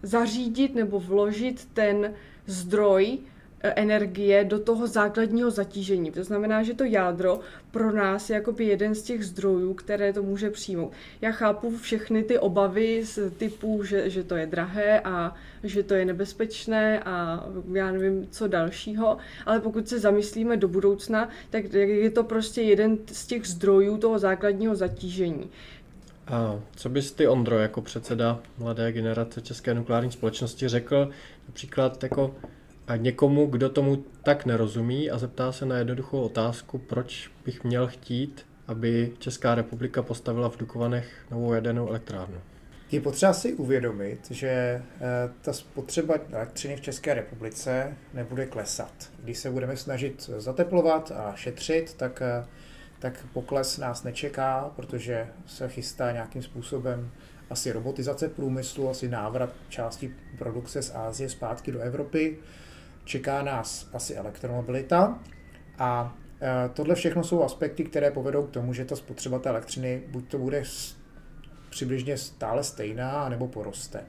zařídit 0.03 0.75
nebo 0.75 1.00
vložit 1.00 1.67
ten 1.74 2.13
zdroj 2.46 3.20
energie 3.63 4.44
do 4.44 4.60
toho 4.60 4.88
základního 4.88 5.51
zatížení. 5.51 6.12
To 6.12 6.24
znamená, 6.24 6.63
že 6.63 6.74
to 6.74 6.84
jádro 6.84 7.39
pro 7.72 7.91
nás 7.91 8.30
je 8.30 8.34
jakoby 8.34 8.65
jeden 8.65 8.96
z 8.96 9.01
těch 9.01 9.25
zdrojů, 9.25 9.74
které 9.74 10.13
to 10.13 10.24
může 10.24 10.50
přijmout. 10.50 10.91
Já 11.22 11.32
chápu 11.32 11.77
všechny 11.77 12.24
ty 12.24 12.39
obavy 12.39 13.06
z 13.06 13.32
typu, 13.38 13.84
že, 13.84 14.10
že 14.10 14.24
to 14.24 14.36
je 14.36 14.46
drahé 14.46 15.00
a 15.00 15.36
že 15.63 15.84
to 15.84 15.94
je 15.94 16.06
nebezpečné 16.06 17.00
a 17.00 17.46
já 17.74 17.91
nevím, 17.91 18.27
co 18.32 18.48
dalšího, 18.48 19.18
ale 19.46 19.60
pokud 19.60 19.88
se 19.88 20.00
zamyslíme 20.00 20.58
do 20.58 20.68
budoucna, 20.68 21.30
tak 21.50 21.74
je 21.74 22.12
to 22.12 22.24
prostě 22.24 22.62
jeden 22.62 22.98
z 23.12 23.27
těch 23.27 23.48
zdrojů 23.48 23.98
toho 23.98 24.20
základního 24.20 24.75
zatížení. 24.75 25.50
A 26.27 26.60
co 26.75 26.89
bys 26.89 27.12
ty, 27.12 27.27
Ondro, 27.27 27.60
jako 27.60 27.82
předseda 27.82 28.39
mladé 28.58 28.91
generace 28.91 29.41
České 29.41 29.74
nukleární 29.74 30.12
společnosti 30.12 30.68
řekl 30.68 31.10
například 31.48 32.03
jako 32.03 32.36
a 32.91 32.95
někomu, 32.95 33.45
kdo 33.45 33.69
tomu 33.69 34.03
tak 34.24 34.45
nerozumí 34.45 35.12
a 35.12 35.17
zeptá 35.17 35.51
se 35.51 35.65
na 35.65 35.77
jednoduchou 35.77 36.21
otázku, 36.21 36.77
proč 36.77 37.31
bych 37.45 37.63
měl 37.63 37.88
chtít, 37.88 38.45
aby 38.67 39.12
Česká 39.19 39.55
republika 39.55 40.03
postavila 40.03 40.50
v 40.50 40.57
Dukovanech 40.57 41.25
novou 41.31 41.53
jadernou 41.53 41.88
elektrárnu. 41.88 42.38
Je 42.91 43.01
potřeba 43.01 43.33
si 43.33 43.53
uvědomit, 43.53 44.31
že 44.31 44.50
eh, 44.50 44.83
ta 45.41 45.53
spotřeba 45.53 46.15
elektřiny 46.31 46.75
v 46.75 46.81
České 46.81 47.13
republice 47.13 47.98
nebude 48.13 48.45
klesat. 48.45 49.12
Když 49.24 49.38
se 49.38 49.51
budeme 49.51 49.77
snažit 49.77 50.29
zateplovat 50.38 51.12
a 51.12 51.33
šetřit, 51.36 51.93
tak, 51.93 52.21
eh, 52.21 52.45
tak 53.00 53.25
pokles 53.33 53.77
nás 53.77 54.03
nečeká, 54.03 54.71
protože 54.75 55.27
se 55.45 55.69
chystá 55.69 56.12
nějakým 56.12 56.43
způsobem 56.43 57.12
asi 57.50 57.71
robotizace 57.71 58.29
průmyslu, 58.29 58.89
asi 58.89 59.10
návrat 59.10 59.50
části 59.69 60.15
produkce 60.38 60.81
z 60.81 60.95
Ázie 60.95 61.29
zpátky 61.29 61.71
do 61.71 61.79
Evropy 61.79 62.38
čeká 63.05 63.41
nás 63.41 63.89
asi 63.93 64.15
elektromobilita 64.15 65.20
a 65.77 66.17
e, 66.41 66.70
tohle 66.70 66.96
všechno 66.96 67.24
jsou 67.24 67.43
aspekty, 67.43 67.84
které 67.84 68.12
povedou 68.12 68.43
k 68.43 68.51
tomu, 68.51 68.74
že 68.74 68.86
ta 68.86 68.96
spotřeba 68.96 69.39
té 69.39 69.50
elektřiny 69.50 70.01
buď 70.08 70.27
to 70.27 70.38
bude 70.38 70.63
přibližně 71.70 72.17
stále 72.17 72.63
stejná, 72.63 73.29
nebo 73.29 73.48
poroste. 73.48 74.03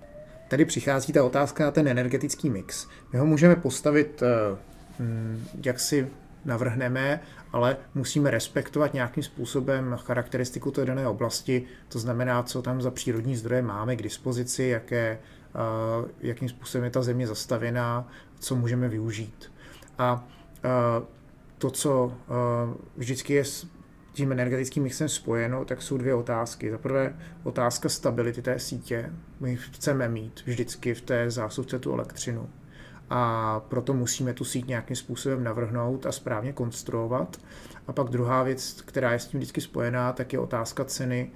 Tady 0.49 0.65
přichází 0.65 1.13
ta 1.13 1.25
otázka 1.25 1.65
na 1.65 1.71
ten 1.71 1.89
energetický 1.89 2.51
mix. 2.51 2.89
My 3.13 3.19
ho 3.19 3.27
můžeme 3.27 3.57
postavit, 3.57 4.23
e, 4.23 4.27
jak 5.65 5.81
si 5.81 6.09
navrhneme, 6.45 7.21
ale 7.53 7.77
musíme 7.95 8.31
respektovat 8.31 8.95
nějakým 8.95 9.23
způsobem 9.23 9.97
charakteristiku 9.97 10.71
té 10.71 10.85
dané 10.85 11.09
oblasti, 11.09 11.65
to 11.89 11.99
znamená, 11.99 12.43
co 12.43 12.63
tam 12.63 12.83
za 12.83 12.91
přírodní 12.91 13.37
zdroje 13.37 13.63
máme 13.63 13.97
k 13.97 14.03
dispozici, 14.03 14.65
jaké, 14.65 15.19
jakým 16.21 16.49
způsobem 16.49 16.85
je 16.85 16.91
ta 16.91 17.03
země 17.03 17.27
zastavěná, 17.27 18.09
co 18.43 18.57
můžeme 18.57 18.89
využít. 18.89 19.53
A 19.99 20.29
to, 21.59 21.71
co 21.71 22.13
vždycky 22.97 23.35
je 23.35 23.45
s 23.45 23.67
tím 24.13 24.33
energetickým 24.33 24.83
mixem 24.83 25.09
spojeno, 25.09 25.65
tak 25.65 25.83
jsou 25.83 25.97
dvě 25.97 26.15
otázky. 26.15 26.71
Za 26.71 26.79
prvé 26.79 27.17
otázka 27.43 27.89
stability 27.89 28.43
té 28.43 28.59
sítě. 28.59 29.13
My 29.41 29.57
chceme 29.57 30.09
mít 30.09 30.43
vždycky 30.47 30.95
v 30.95 31.01
té 31.01 31.31
zásuvce 31.31 31.79
tu 31.79 31.93
elektřinu 31.93 32.51
a 33.11 33.61
proto 33.61 33.95
musíme 33.95 34.35
tu 34.35 34.45
síť 34.45 34.67
nějakým 34.67 34.97
způsobem 34.97 35.45
navrhnout 35.45 36.07
a 36.07 36.13
správně 36.13 36.53
konstruovat. 36.53 37.37
A 37.87 37.93
pak 37.93 38.09
druhá 38.09 38.43
věc, 38.43 38.83
která 38.83 39.13
je 39.13 39.19
s 39.19 39.27
tím 39.27 39.41
vždycky 39.41 39.61
spojená, 39.61 40.13
tak 40.13 40.33
je 40.33 40.39
otázka 40.39 40.85
ceny. 40.85 41.31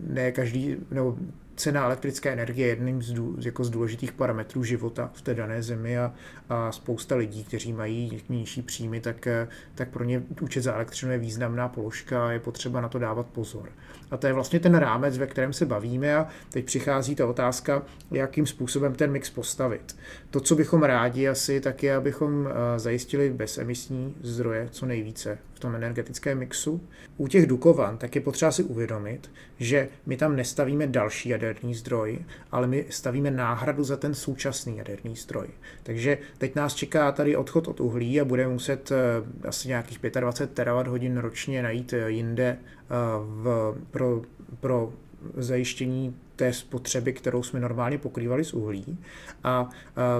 Ne 0.00 0.32
každý, 0.32 0.76
nebo 0.90 1.16
cena 1.56 1.84
elektrické 1.84 2.32
energie 2.32 2.66
je 2.66 2.72
jedním 2.72 3.02
z, 3.02 3.12
dů, 3.12 3.36
jako 3.40 3.64
z 3.64 3.70
důležitých 3.70 4.12
parametrů 4.12 4.64
života 4.64 5.10
v 5.14 5.22
té 5.22 5.34
dané 5.34 5.62
zemi 5.62 5.98
a, 5.98 6.14
a 6.48 6.72
spousta 6.72 7.16
lidí, 7.16 7.44
kteří 7.44 7.72
mají 7.72 8.22
nižší 8.28 8.62
příjmy, 8.62 9.00
tak, 9.00 9.28
tak 9.74 9.88
pro 9.88 10.04
ně 10.04 10.22
účet 10.40 10.60
za 10.60 10.74
elektřinu 10.74 11.12
je 11.12 11.18
významná 11.18 11.68
položka 11.68 12.26
a 12.26 12.30
je 12.30 12.40
potřeba 12.40 12.80
na 12.80 12.88
to 12.88 12.98
dávat 12.98 13.26
pozor. 13.26 13.68
A 14.10 14.16
to 14.16 14.26
je 14.26 14.32
vlastně 14.32 14.60
ten 14.60 14.74
rámec, 14.74 15.18
ve 15.18 15.26
kterém 15.26 15.52
se 15.52 15.66
bavíme 15.66 16.16
a 16.16 16.26
teď 16.50 16.64
přichází 16.64 17.14
ta 17.14 17.26
otázka, 17.26 17.82
jakým 18.10 18.46
způsobem 18.46 18.94
ten 18.94 19.10
mix 19.10 19.30
postavit. 19.30 19.96
To, 20.30 20.40
co 20.40 20.54
bychom 20.54 20.82
rádi 20.82 21.28
asi, 21.28 21.60
tak 21.60 21.82
je, 21.82 21.94
abychom 21.94 22.48
eh, 22.48 22.78
zajistili 22.78 23.30
bezemisní 23.30 24.14
zdroje 24.22 24.68
co 24.70 24.86
nejvíce 24.86 25.38
v 25.54 25.60
tom 25.60 25.74
energetickém 25.74 26.38
mixu. 26.38 26.88
U 27.16 27.28
těch 27.28 27.46
Dukovan 27.46 27.98
tak 27.98 28.14
je 28.14 28.20
potřeba 28.20 28.52
si 28.52 28.62
uvědomit, 28.62 29.30
že 29.58 29.88
my 30.06 30.16
tam 30.16 30.36
nestavíme 30.36 30.86
další 30.86 31.28
jaderný 31.28 31.74
zdroj, 31.74 32.18
ale 32.52 32.66
my 32.66 32.86
stavíme 32.90 33.30
náhradu 33.30 33.84
za 33.84 33.96
ten 33.96 34.14
současný 34.14 34.76
jaderný 34.76 35.16
zdroj. 35.16 35.48
Takže 35.82 36.18
teď 36.38 36.54
nás 36.54 36.74
čeká 36.74 37.12
tady 37.12 37.36
odchod 37.36 37.68
od 37.68 37.80
uhlí 37.80 38.20
a 38.20 38.24
budeme 38.24 38.52
muset 38.52 38.92
eh, 38.92 39.48
asi 39.48 39.68
nějakých 39.68 39.98
25 40.20 40.54
terawatt 40.54 40.88
hodin 40.88 41.18
ročně 41.18 41.62
najít 41.62 41.92
eh, 41.92 42.10
jinde 42.10 42.58
v, 43.26 43.76
pro, 43.90 44.22
pro 44.60 44.92
zajištění 45.36 46.16
té 46.36 46.52
spotřeby, 46.52 47.12
kterou 47.12 47.42
jsme 47.42 47.60
normálně 47.60 47.98
pokrývali 47.98 48.44
z 48.44 48.54
uhlí. 48.54 48.98
A 49.44 49.70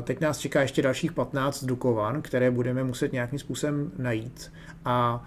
teď 0.03 0.21
nás 0.21 0.39
čeká 0.39 0.63
ještě 0.63 0.83
dalších 0.83 1.13
15 1.13 1.65
dukovan, 1.65 2.23
které 2.23 2.51
budeme 2.51 2.85
muset 2.85 3.13
nějakým 3.13 3.39
způsobem 3.39 3.93
najít. 3.99 4.53
A 4.85 5.25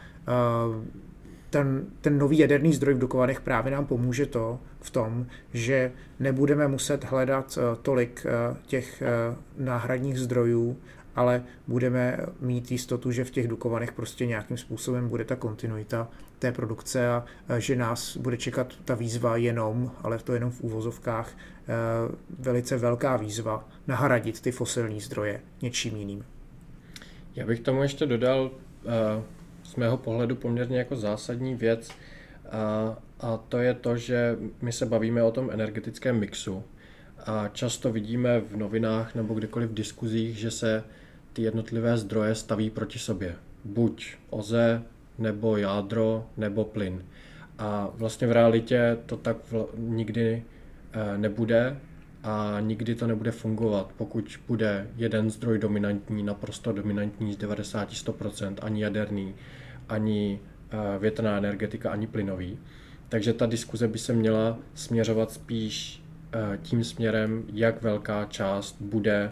ten, 1.50 1.86
ten 2.02 2.18
nový 2.18 2.38
jaderný 2.38 2.74
zdroj 2.74 2.94
v 2.94 3.00
Dukovanech 3.00 3.42
právě 3.42 3.72
nám 3.72 3.86
pomůže 3.86 4.26
to 4.26 4.60
v 4.82 4.90
tom, 4.90 5.26
že 5.54 5.92
nebudeme 6.20 6.68
muset 6.68 7.04
hledat 7.04 7.58
tolik 7.82 8.26
těch 8.66 9.04
náhradních 9.58 10.20
zdrojů 10.20 10.78
ale 11.16 11.44
budeme 11.68 12.18
mít 12.40 12.72
jistotu, 12.72 13.12
že 13.12 13.24
v 13.24 13.32
těch 13.32 13.48
Dukovanech 13.48 13.92
prostě 13.92 14.26
nějakým 14.26 14.58
způsobem 14.58 15.10
bude 15.10 15.26
ta 15.26 15.36
kontinuita 15.36 16.08
té 16.40 16.52
produkce 16.52 17.10
a 17.10 17.26
že 17.58 17.76
nás 17.76 18.18
bude 18.18 18.38
čekat 18.38 18.74
ta 18.86 18.96
výzva 18.96 19.38
jenom, 19.38 19.92
ale 20.02 20.18
to 20.18 20.34
jenom 20.34 20.52
v 20.52 20.62
úvozovkách, 20.62 21.38
velice 22.40 22.78
velká 22.78 23.18
výzva 23.18 23.70
nahradit 23.88 24.42
ty 24.42 24.52
fosilní 24.52 25.02
zdroje 25.02 25.42
něčím 25.62 25.96
jiným. 25.96 26.26
Já 27.36 27.46
bych 27.46 27.60
tomu 27.60 27.84
ještě 27.84 28.06
dodal 28.06 28.52
z 29.64 29.76
mého 29.76 29.98
pohledu 29.98 30.36
poměrně 30.36 30.78
jako 30.78 30.96
zásadní 30.96 31.56
věc 31.56 31.90
a, 32.52 32.98
a 33.20 33.38
to 33.38 33.58
je 33.58 33.74
to, 33.74 33.98
že 33.98 34.38
my 34.62 34.72
se 34.72 34.86
bavíme 34.86 35.24
o 35.24 35.32
tom 35.32 35.50
energetickém 35.52 36.20
mixu 36.20 36.64
a 37.26 37.48
často 37.48 37.92
vidíme 37.92 38.40
v 38.40 38.58
novinách 38.58 39.16
nebo 39.16 39.34
kdekoliv 39.34 39.70
v 39.70 39.74
diskuzích, 39.74 40.38
že 40.38 40.52
se 40.52 40.84
ty 41.34 41.42
jednotlivé 41.42 41.98
zdroje 41.98 42.36
staví 42.36 42.70
proti 42.70 43.00
sobě. 43.00 43.36
Buď 43.64 44.16
OZE, 44.30 44.82
nebo 45.20 45.58
jádro, 45.58 46.26
nebo 46.38 46.66
plyn. 46.66 47.06
A 47.58 47.90
vlastně 47.94 48.28
v 48.28 48.32
realitě 48.32 48.98
to 49.06 49.18
tak 49.18 49.38
vl- 49.52 49.68
nikdy 49.78 50.44
e, 50.94 51.18
nebude 51.18 51.80
a 52.24 52.58
nikdy 52.60 52.96
to 52.96 53.08
nebude 53.08 53.32
fungovat, 53.32 53.92
pokud 53.98 54.40
bude 54.48 54.88
jeden 54.96 55.30
zdroj 55.30 55.60
dominantní, 55.60 56.24
naprosto 56.24 56.72
dominantní 56.72 57.34
z 57.34 57.38
90-100%, 57.38 58.56
ani 58.62 58.84
jaderný, 58.84 59.36
ani 59.90 60.40
e, 60.72 61.00
větrná 61.00 61.38
energetika, 61.38 61.92
ani 61.92 62.08
plynový. 62.08 62.60
Takže 63.10 63.34
ta 63.34 63.46
diskuze 63.46 63.88
by 63.88 64.00
se 64.00 64.14
měla 64.14 64.58
směřovat 64.74 65.32
spíš 65.32 66.04
e, 66.34 66.58
tím 66.58 66.84
směrem, 66.84 67.44
jak 67.54 67.82
velká 67.82 68.26
část 68.26 68.82
bude 68.82 69.32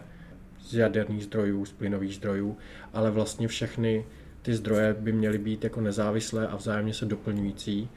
z 0.60 0.74
jaderných 0.74 1.24
zdrojů, 1.24 1.64
z 1.64 1.72
plynových 1.72 2.14
zdrojů, 2.14 2.56
ale 2.92 3.10
vlastně 3.10 3.48
všechny 3.48 4.04
ty 4.48 4.54
zdroje 4.54 4.94
by 4.94 5.12
měly 5.12 5.38
být 5.38 5.64
jako 5.64 5.80
nezávislé 5.80 6.46
a 6.46 6.56
vzájemně 6.56 6.94
se 6.94 7.06
doplňující. 7.06 7.88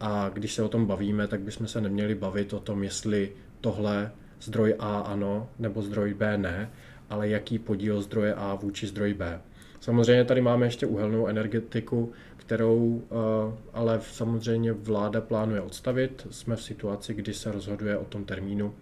A 0.00 0.28
když 0.28 0.54
se 0.54 0.62
o 0.62 0.68
tom 0.68 0.86
bavíme, 0.86 1.28
tak 1.28 1.40
bychom 1.40 1.66
se 1.66 1.80
neměli 1.80 2.14
bavit 2.14 2.52
o 2.52 2.60
tom, 2.60 2.82
jestli 2.82 3.32
tohle 3.60 4.12
zdroj 4.40 4.74
A 4.78 5.00
ano, 5.00 5.48
nebo 5.58 5.82
zdroj 5.82 6.14
B 6.14 6.38
ne, 6.38 6.70
ale 7.10 7.28
jaký 7.28 7.58
podíl 7.58 8.02
zdroje 8.02 8.34
A 8.34 8.54
vůči 8.54 8.86
zdroji 8.86 9.14
B. 9.14 9.40
Samozřejmě 9.80 10.24
tady 10.24 10.40
máme 10.40 10.66
ještě 10.66 10.86
uhelnou 10.86 11.26
energetiku, 11.26 12.12
kterou 12.36 13.02
eh, 13.02 13.56
ale 13.72 14.00
samozřejmě 14.02 14.72
vláda 14.72 15.20
plánuje 15.20 15.60
odstavit. 15.60 16.26
Jsme 16.30 16.56
v 16.56 16.62
situaci, 16.62 17.14
kdy 17.14 17.34
se 17.34 17.52
rozhoduje 17.52 17.96
o 17.96 18.04
tom 18.04 18.24
termínu 18.24 18.74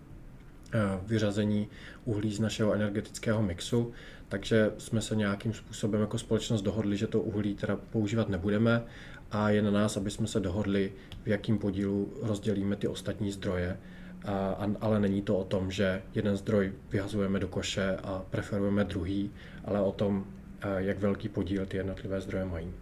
vyřazení 1.06 1.68
uhlí 2.04 2.32
z 2.32 2.40
našeho 2.40 2.72
energetického 2.72 3.42
mixu, 3.42 3.92
takže 4.28 4.72
jsme 4.78 5.00
se 5.00 5.16
nějakým 5.16 5.54
způsobem 5.54 6.00
jako 6.00 6.18
společnost 6.18 6.62
dohodli, 6.62 6.96
že 6.96 7.06
to 7.06 7.20
uhlí 7.20 7.54
teda 7.54 7.76
používat 7.76 8.28
nebudeme 8.28 8.82
a 9.30 9.50
je 9.50 9.62
na 9.62 9.70
nás, 9.70 9.96
aby 9.96 10.10
jsme 10.10 10.26
se 10.26 10.40
dohodli, 10.40 10.92
v 11.24 11.28
jakým 11.28 11.58
podílu 11.58 12.12
rozdělíme 12.22 12.76
ty 12.76 12.88
ostatní 12.88 13.32
zdroje. 13.32 13.76
A, 14.24 14.66
ale 14.80 15.00
není 15.00 15.22
to 15.22 15.38
o 15.38 15.44
tom, 15.44 15.70
že 15.70 16.02
jeden 16.14 16.36
zdroj 16.36 16.72
vyhazujeme 16.90 17.38
do 17.38 17.48
koše 17.48 17.96
a 18.02 18.22
preferujeme 18.30 18.84
druhý, 18.84 19.30
ale 19.64 19.80
o 19.80 19.92
tom, 19.92 20.26
eh, 20.60 20.68
jak 20.78 20.98
velký 20.98 21.28
podíl 21.28 21.66
ty 21.66 21.76
jednotlivé 21.76 22.20
zdroje 22.20 22.44
mají. 22.44 22.72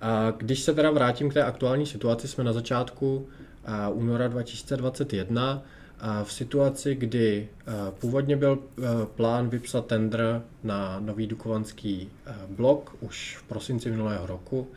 A 0.00 0.30
když 0.30 0.60
se 0.60 0.74
teda 0.74 0.90
vrátím 0.90 1.30
k 1.30 1.34
té 1.34 1.44
aktuální 1.44 1.86
situaci, 1.86 2.28
jsme 2.28 2.44
na 2.44 2.52
začátku 2.52 3.28
eh, 3.64 3.92
února 3.92 4.28
2021 4.28 5.62
v 6.24 6.32
situaci, 6.32 6.94
kdy 6.94 7.48
eh, 7.60 7.72
původně 8.00 8.36
byl 8.36 8.58
eh, 8.58 8.82
plán 9.16 9.48
vypsat 9.48 9.86
tender 9.86 10.42
na 10.62 11.00
nový 11.00 11.26
dukovanský 11.26 12.08
eh, 12.26 12.32
blok 12.48 12.96
už 13.00 13.36
v 13.36 13.42
prosinci 13.42 13.90
minulého 13.90 14.26
roku 14.26 14.68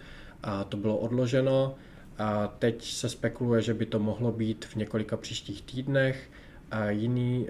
a 0.44 0.64
to 0.64 0.78
bylo 0.78 0.98
odloženo 0.98 1.76
a 2.18 2.48
teď 2.60 2.92
se 2.92 3.10
spekuluje, 3.10 3.62
že 3.62 3.74
by 3.74 3.86
to 3.86 4.00
mohlo 4.00 4.32
být 4.32 4.66
v 4.66 4.76
několika 4.76 5.18
příštích 5.18 5.62
týdnech 5.62 6.30
a 6.72 6.90
jiný 6.90 7.48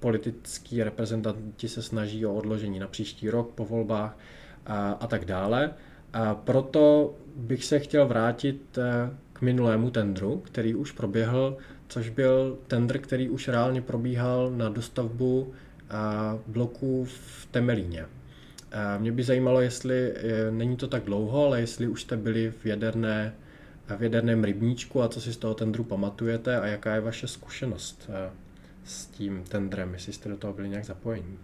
politický 0.00 0.82
reprezentanti 0.82 1.68
se 1.68 1.82
snaží 1.82 2.26
o 2.26 2.34
odložení 2.34 2.78
na 2.78 2.86
příští 2.86 3.30
rok 3.30 3.50
po 3.54 3.64
volbách 3.64 4.18
a, 4.66 4.92
a 4.92 5.06
tak 5.06 5.24
dále. 5.24 5.74
A 6.12 6.34
proto 6.34 7.14
bych 7.36 7.64
se 7.64 7.78
chtěl 7.78 8.06
vrátit 8.06 8.78
k 9.32 9.40
minulému 9.40 9.90
tendru, 9.90 10.42
který 10.44 10.74
už 10.74 10.92
proběhl 10.92 11.56
což 11.88 12.08
byl 12.08 12.58
tender, 12.66 12.98
který 12.98 13.28
už 13.28 13.48
reálně 13.48 13.82
probíhal 13.82 14.50
na 14.50 14.68
dostavbu 14.68 15.52
bloků 16.46 17.04
v 17.04 17.48
Temelíně. 17.50 18.06
Mě 18.98 19.12
by 19.12 19.22
zajímalo, 19.22 19.60
jestli 19.60 20.12
e, 20.16 20.50
není 20.50 20.76
to 20.76 20.88
tak 20.88 21.04
dlouho, 21.04 21.46
ale 21.46 21.60
jestli 21.60 21.88
už 21.88 22.02
jste 22.02 22.16
byli 22.16 22.50
v, 22.50 22.66
jaderné, 22.66 23.34
v 23.96 24.02
jaderném 24.02 24.44
rybníčku 24.44 25.02
a 25.02 25.08
co 25.08 25.20
si 25.20 25.32
z 25.32 25.36
toho 25.36 25.54
tendru 25.54 25.84
pamatujete 25.84 26.60
a 26.60 26.66
jaká 26.66 26.94
je 26.94 27.00
vaše 27.00 27.26
zkušenost 27.26 28.10
s 28.84 29.06
tím 29.06 29.44
tendrem, 29.48 29.92
jestli 29.92 30.12
jste 30.12 30.28
do 30.28 30.36
toho 30.36 30.52
byli 30.52 30.68
nějak 30.68 30.84
zapojení. 30.84 31.38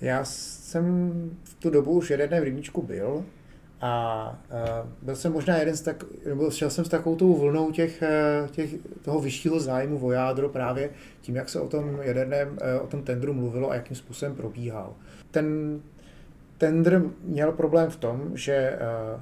Já 0.00 0.24
jsem 0.24 1.12
v 1.44 1.54
tu 1.54 1.70
dobu 1.70 1.90
už 1.90 2.06
v 2.06 2.10
jaderném 2.10 2.42
rybníčku 2.42 2.82
byl 2.82 3.24
a 3.80 4.42
uh, 4.82 4.90
byl 5.02 5.16
jsem 5.16 5.32
možná 5.32 5.56
jeden 5.56 5.76
z 5.76 5.80
tak, 5.80 6.04
nebo 6.26 6.50
šel 6.50 6.70
jsem 6.70 6.84
s 6.84 6.88
takovou 6.88 7.16
tou 7.16 7.34
vlnou 7.34 7.70
těch, 7.70 8.02
e, 8.02 8.48
těch, 8.50 8.70
toho 9.02 9.20
vyššího 9.20 9.60
zájmu 9.60 10.06
o 10.06 10.12
jádro 10.12 10.48
právě 10.48 10.90
tím, 11.20 11.36
jak 11.36 11.48
se 11.48 11.60
o 11.60 11.68
tom 11.68 11.98
jaderném, 12.02 12.48
uh, 12.48 12.84
o 12.84 12.86
tom 12.86 13.02
tendru 13.02 13.34
mluvilo 13.34 13.70
a 13.70 13.74
jakým 13.74 13.96
způsobem 13.96 14.34
probíhal. 14.34 14.94
Ten 15.30 15.80
tender 16.58 17.02
měl 17.22 17.52
problém 17.52 17.90
v 17.90 17.96
tom, 17.96 18.30
že 18.34 18.78
uh, 19.14 19.20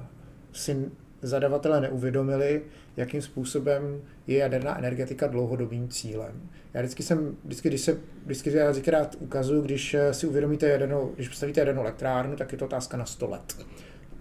si 0.53 0.91
zadavatelé 1.21 1.81
neuvědomili, 1.81 2.61
jakým 2.97 3.21
způsobem 3.21 4.01
je 4.27 4.37
jaderná 4.37 4.77
energetika 4.77 5.27
dlouhodobým 5.27 5.89
cílem. 5.89 6.49
Já 6.73 6.81
vždycky 6.81 7.03
jsem, 7.03 7.35
vždycky, 7.43 7.69
když 7.69 7.81
se, 7.81 7.97
vždycky 8.25 8.53
já 8.53 8.71
vždycky 8.71 8.91
rád 8.91 9.15
ukazuju, 9.19 9.61
když 9.61 9.95
si 10.11 10.27
uvědomíte 10.27 10.67
jadernou, 10.69 11.11
když 11.15 11.29
postavíte 11.29 11.61
jadernou 11.61 11.81
elektrárnu, 11.81 12.35
tak 12.35 12.51
je 12.51 12.57
to 12.57 12.65
otázka 12.65 12.97
na 12.97 13.05
100 13.05 13.29
let 13.29 13.55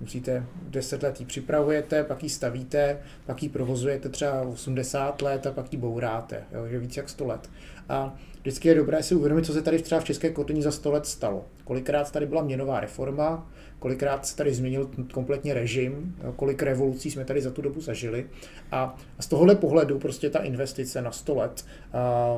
musíte 0.01 0.47
10 0.63 1.03
let 1.03 1.21
ji 1.21 1.27
připravujete, 1.27 2.05
pak 2.05 2.23
ji 2.23 2.29
stavíte, 2.29 2.99
pak 3.27 3.43
ji 3.43 3.49
provozujete 3.49 4.09
třeba 4.09 4.43
80 4.43 5.23
let 5.23 5.47
a 5.47 5.53
pak 5.53 5.73
ji 5.73 5.79
bouráte, 5.79 6.45
jo, 6.53 6.69
že 6.69 6.79
víc 6.79 6.97
jak 6.97 7.09
100 7.09 7.27
let. 7.27 7.51
A 7.89 8.15
vždycky 8.41 8.69
je 8.69 8.75
dobré 8.75 9.03
si 9.03 9.15
uvědomit, 9.15 9.47
co 9.47 9.53
se 9.53 9.63
tady 9.63 9.83
třeba 9.83 10.01
v 10.01 10.05
České 10.05 10.31
kotlině 10.31 10.63
za 10.63 10.71
100 10.71 10.91
let 10.91 11.07
stalo. 11.07 11.47
Kolikrát 11.65 12.11
tady 12.11 12.27
byla 12.27 12.43
měnová 12.43 12.81
reforma, 12.81 13.51
kolikrát 13.79 14.27
se 14.27 14.37
tady 14.37 14.55
změnil 14.55 14.91
kompletně 15.13 15.55
režim, 15.55 16.17
kolik 16.37 16.63
revolucí 16.63 17.11
jsme 17.11 17.25
tady 17.25 17.41
za 17.41 17.51
tu 17.51 17.63
dobu 17.63 17.81
zažili. 17.81 18.27
A 18.73 18.97
z 19.21 19.27
tohohle 19.27 19.55
pohledu 19.55 19.99
prostě 19.99 20.31
ta 20.31 20.39
investice 20.39 21.03
na 21.03 21.13
100 21.13 21.35
let 21.35 21.65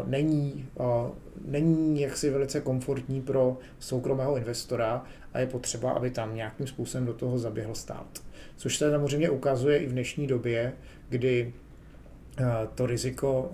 není, 0.07 0.69
není 1.45 2.01
jaksi 2.01 2.31
velice 2.31 2.61
komfortní 2.61 3.23
pro 3.23 3.59
soukromého 3.79 4.37
investora 4.37 5.05
a 5.35 5.39
je 5.39 5.47
potřeba, 5.47 5.91
aby 5.91 6.11
tam 6.11 6.35
nějakým 6.35 6.67
způsobem 6.67 7.07
do 7.07 7.15
toho 7.15 7.39
zaběhl 7.39 7.75
stát. 7.75 8.07
Což 8.57 8.77
se 8.77 8.91
samozřejmě 8.91 9.31
ukazuje 9.31 9.79
i 9.79 9.87
v 9.87 9.93
dnešní 9.93 10.27
době, 10.27 10.73
kdy 11.09 11.53
to 12.75 12.87
riziko, 12.87 13.53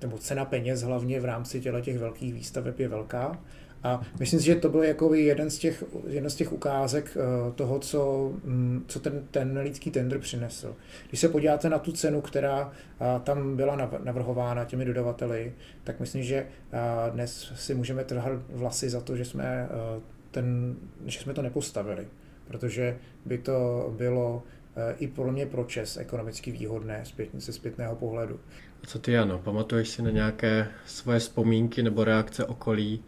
nebo 0.00 0.18
cena 0.18 0.44
peněz 0.44 0.82
hlavně 0.82 1.20
v 1.20 1.24
rámci 1.24 1.60
těch 1.60 1.98
velkých 1.98 2.34
výstaveb 2.34 2.78
je 2.78 2.88
velká 2.88 3.38
a 3.84 4.00
myslím 4.20 4.40
si, 4.40 4.46
že 4.46 4.54
to 4.54 4.68
byl 4.68 4.82
jako 4.82 5.14
jeden 5.14 5.50
z 5.50 5.58
těch, 5.58 5.84
jeden 6.06 6.30
z 6.30 6.34
těch 6.34 6.52
ukázek 6.52 7.16
eh, 7.16 7.52
toho, 7.52 7.78
co, 7.78 8.32
mm, 8.44 8.84
co 8.88 9.00
ten, 9.00 9.26
ten 9.30 9.58
lidský 9.58 9.90
tender 9.90 10.18
přinesl. 10.18 10.76
Když 11.08 11.20
se 11.20 11.28
podíváte 11.28 11.68
na 11.68 11.78
tu 11.78 11.92
cenu, 11.92 12.20
která 12.20 12.72
eh, 13.00 13.20
tam 13.24 13.56
byla 13.56 13.90
navrhována 14.04 14.64
těmi 14.64 14.84
dodavateli, 14.84 15.52
tak 15.84 16.00
myslím, 16.00 16.22
že 16.22 16.36
eh, 16.36 17.10
dnes 17.10 17.52
si 17.54 17.74
můžeme 17.74 18.04
trhat 18.04 18.32
vlasy 18.48 18.90
za 18.90 19.00
to, 19.00 19.16
že 19.16 19.24
jsme, 19.24 19.68
ten, 20.30 20.76
že 21.06 21.20
jsme 21.20 21.34
to 21.34 21.42
nepostavili, 21.42 22.08
protože 22.46 22.98
by 23.26 23.38
to 23.38 23.88
bylo 23.96 24.42
i 24.98 25.06
pro 25.06 25.32
mě 25.32 25.46
pro 25.46 25.64
Čes 25.64 25.96
ekonomicky 25.96 26.52
výhodné 26.52 27.04
ze 27.34 27.52
zpětného 27.52 27.96
pohledu. 27.96 28.40
A 28.82 28.86
co 28.86 28.98
ty, 28.98 29.12
Jano, 29.12 29.38
pamatuješ 29.38 29.88
si 29.88 30.02
na 30.02 30.10
nějaké 30.10 30.68
svoje 30.86 31.18
vzpomínky 31.18 31.82
nebo 31.82 32.04
reakce 32.04 32.44
okolí, 32.44 33.04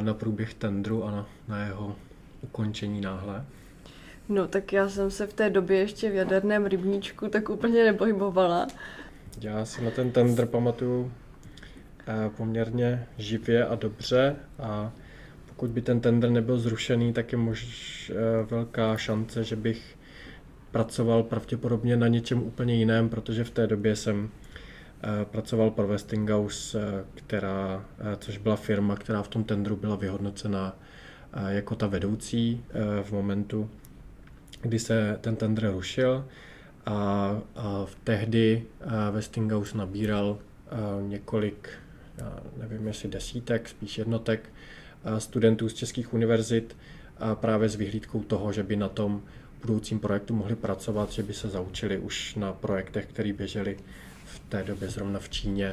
na 0.00 0.14
průběh 0.14 0.54
tendru 0.54 1.04
a 1.04 1.10
na, 1.10 1.26
na 1.48 1.64
jeho 1.64 1.96
ukončení 2.42 3.00
náhle? 3.00 3.44
No 4.28 4.48
tak 4.48 4.72
já 4.72 4.88
jsem 4.88 5.10
se 5.10 5.26
v 5.26 5.32
té 5.32 5.50
době 5.50 5.78
ještě 5.78 6.10
v 6.10 6.14
jaderném 6.14 6.66
rybníčku 6.66 7.28
tak 7.28 7.48
úplně 7.50 7.84
nepohybovala. 7.84 8.66
Já 9.40 9.64
si 9.64 9.84
na 9.84 9.90
ten 9.90 10.10
tender 10.10 10.46
pamatuju 10.46 11.12
eh, 12.06 12.30
poměrně 12.36 13.06
živě 13.18 13.66
a 13.66 13.74
dobře 13.74 14.36
a 14.58 14.92
pokud 15.46 15.70
by 15.70 15.82
ten 15.82 16.00
tender 16.00 16.30
nebyl 16.30 16.58
zrušený, 16.58 17.12
tak 17.12 17.32
je 17.32 17.38
mož 17.38 18.12
eh, 18.14 18.44
velká 18.50 18.96
šance, 18.96 19.44
že 19.44 19.56
bych 19.56 19.96
pracoval 20.70 21.22
pravděpodobně 21.22 21.96
na 21.96 22.08
něčem 22.08 22.42
úplně 22.42 22.74
jiném, 22.74 23.08
protože 23.08 23.44
v 23.44 23.50
té 23.50 23.66
době 23.66 23.96
jsem 23.96 24.30
pracoval 25.24 25.70
pro 25.70 25.86
Westinghouse, 25.86 27.04
která, 27.14 27.84
což 28.18 28.38
byla 28.38 28.56
firma, 28.56 28.96
která 28.96 29.22
v 29.22 29.28
tom 29.28 29.44
tendru 29.44 29.76
byla 29.76 29.96
vyhodnocena 29.96 30.76
jako 31.48 31.74
ta 31.74 31.86
vedoucí 31.86 32.64
v 33.02 33.12
momentu, 33.12 33.70
kdy 34.60 34.78
se 34.78 35.18
ten 35.20 35.36
tender 35.36 35.70
rušil. 35.70 36.24
A, 36.86 36.94
a 37.56 37.84
v 37.84 37.96
tehdy 38.04 38.64
Westinghouse 39.10 39.78
nabíral 39.78 40.38
několik, 41.08 41.70
nevím 42.56 42.86
jestli 42.86 43.08
desítek, 43.08 43.68
spíš 43.68 43.98
jednotek 43.98 44.48
studentů 45.18 45.68
z 45.68 45.74
českých 45.74 46.14
univerzit 46.14 46.76
právě 47.34 47.68
s 47.68 47.76
vyhlídkou 47.76 48.22
toho, 48.22 48.52
že 48.52 48.62
by 48.62 48.76
na 48.76 48.88
tom 48.88 49.22
budoucím 49.60 50.00
projektu 50.00 50.34
mohli 50.34 50.56
pracovat, 50.56 51.10
že 51.10 51.22
by 51.22 51.34
se 51.34 51.48
zaučili 51.48 51.98
už 51.98 52.34
na 52.34 52.52
projektech, 52.52 53.06
které 53.06 53.32
běžely 53.32 53.78
v 54.32 54.38
té 54.38 54.62
době 54.62 54.88
zrovna 54.88 55.18
v 55.18 55.28
Číně 55.28 55.72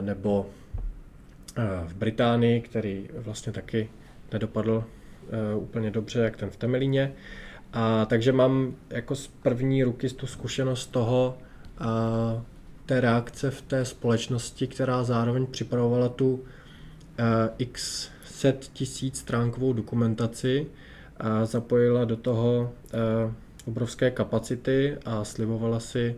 nebo 0.00 0.46
v 1.86 1.94
Británii, 1.94 2.60
který 2.60 3.08
vlastně 3.16 3.52
taky 3.52 3.90
nedopadl 4.32 4.84
úplně 5.56 5.90
dobře, 5.90 6.20
jak 6.20 6.36
ten 6.36 6.50
v 6.50 6.56
Temelíně. 6.56 7.12
A 7.72 8.04
takže 8.04 8.32
mám 8.32 8.74
jako 8.90 9.14
z 9.14 9.26
první 9.26 9.84
ruky 9.84 10.08
tu 10.08 10.26
zkušenost 10.26 10.86
toho, 10.86 11.38
a, 11.78 12.42
té 12.86 13.00
reakce 13.00 13.50
v 13.50 13.62
té 13.62 13.84
společnosti, 13.84 14.66
která 14.66 15.04
zároveň 15.04 15.46
připravovala 15.46 16.08
tu 16.08 16.44
a, 17.18 17.50
x 17.58 18.08
set 18.24 18.70
tisíc 18.72 19.18
stránkovou 19.18 19.72
dokumentaci 19.72 20.66
a 21.16 21.46
zapojila 21.46 22.04
do 22.04 22.16
toho 22.16 22.72
a, 22.92 23.34
obrovské 23.66 24.10
kapacity 24.10 24.96
a 25.04 25.24
slibovala 25.24 25.80
si 25.80 26.16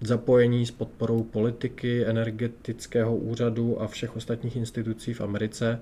zapojení 0.00 0.66
s 0.66 0.70
podporou 0.70 1.22
politiky, 1.22 2.06
energetického 2.06 3.16
úřadu 3.16 3.82
a 3.82 3.86
všech 3.86 4.16
ostatních 4.16 4.56
institucí 4.56 5.14
v 5.14 5.20
Americe 5.20 5.80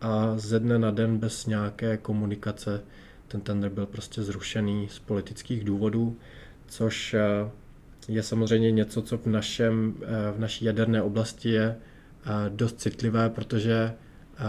a 0.00 0.38
ze 0.38 0.60
dne 0.60 0.78
na 0.78 0.90
den 0.90 1.18
bez 1.18 1.46
nějaké 1.46 1.96
komunikace. 1.96 2.80
Ten 3.28 3.40
tender 3.40 3.70
byl 3.70 3.86
prostě 3.86 4.22
zrušený 4.22 4.88
z 4.90 4.98
politických 4.98 5.64
důvodů, 5.64 6.16
což 6.66 7.14
eh, 7.14 7.50
je 8.08 8.22
samozřejmě 8.22 8.70
něco, 8.70 9.02
co 9.02 9.18
v, 9.18 9.26
našem, 9.26 9.94
eh, 10.02 10.32
v 10.32 10.38
naší 10.38 10.64
jaderné 10.64 11.02
oblasti 11.02 11.48
je 11.48 11.76
eh, 11.76 12.30
dost 12.48 12.80
citlivé, 12.80 13.30
protože 13.30 13.92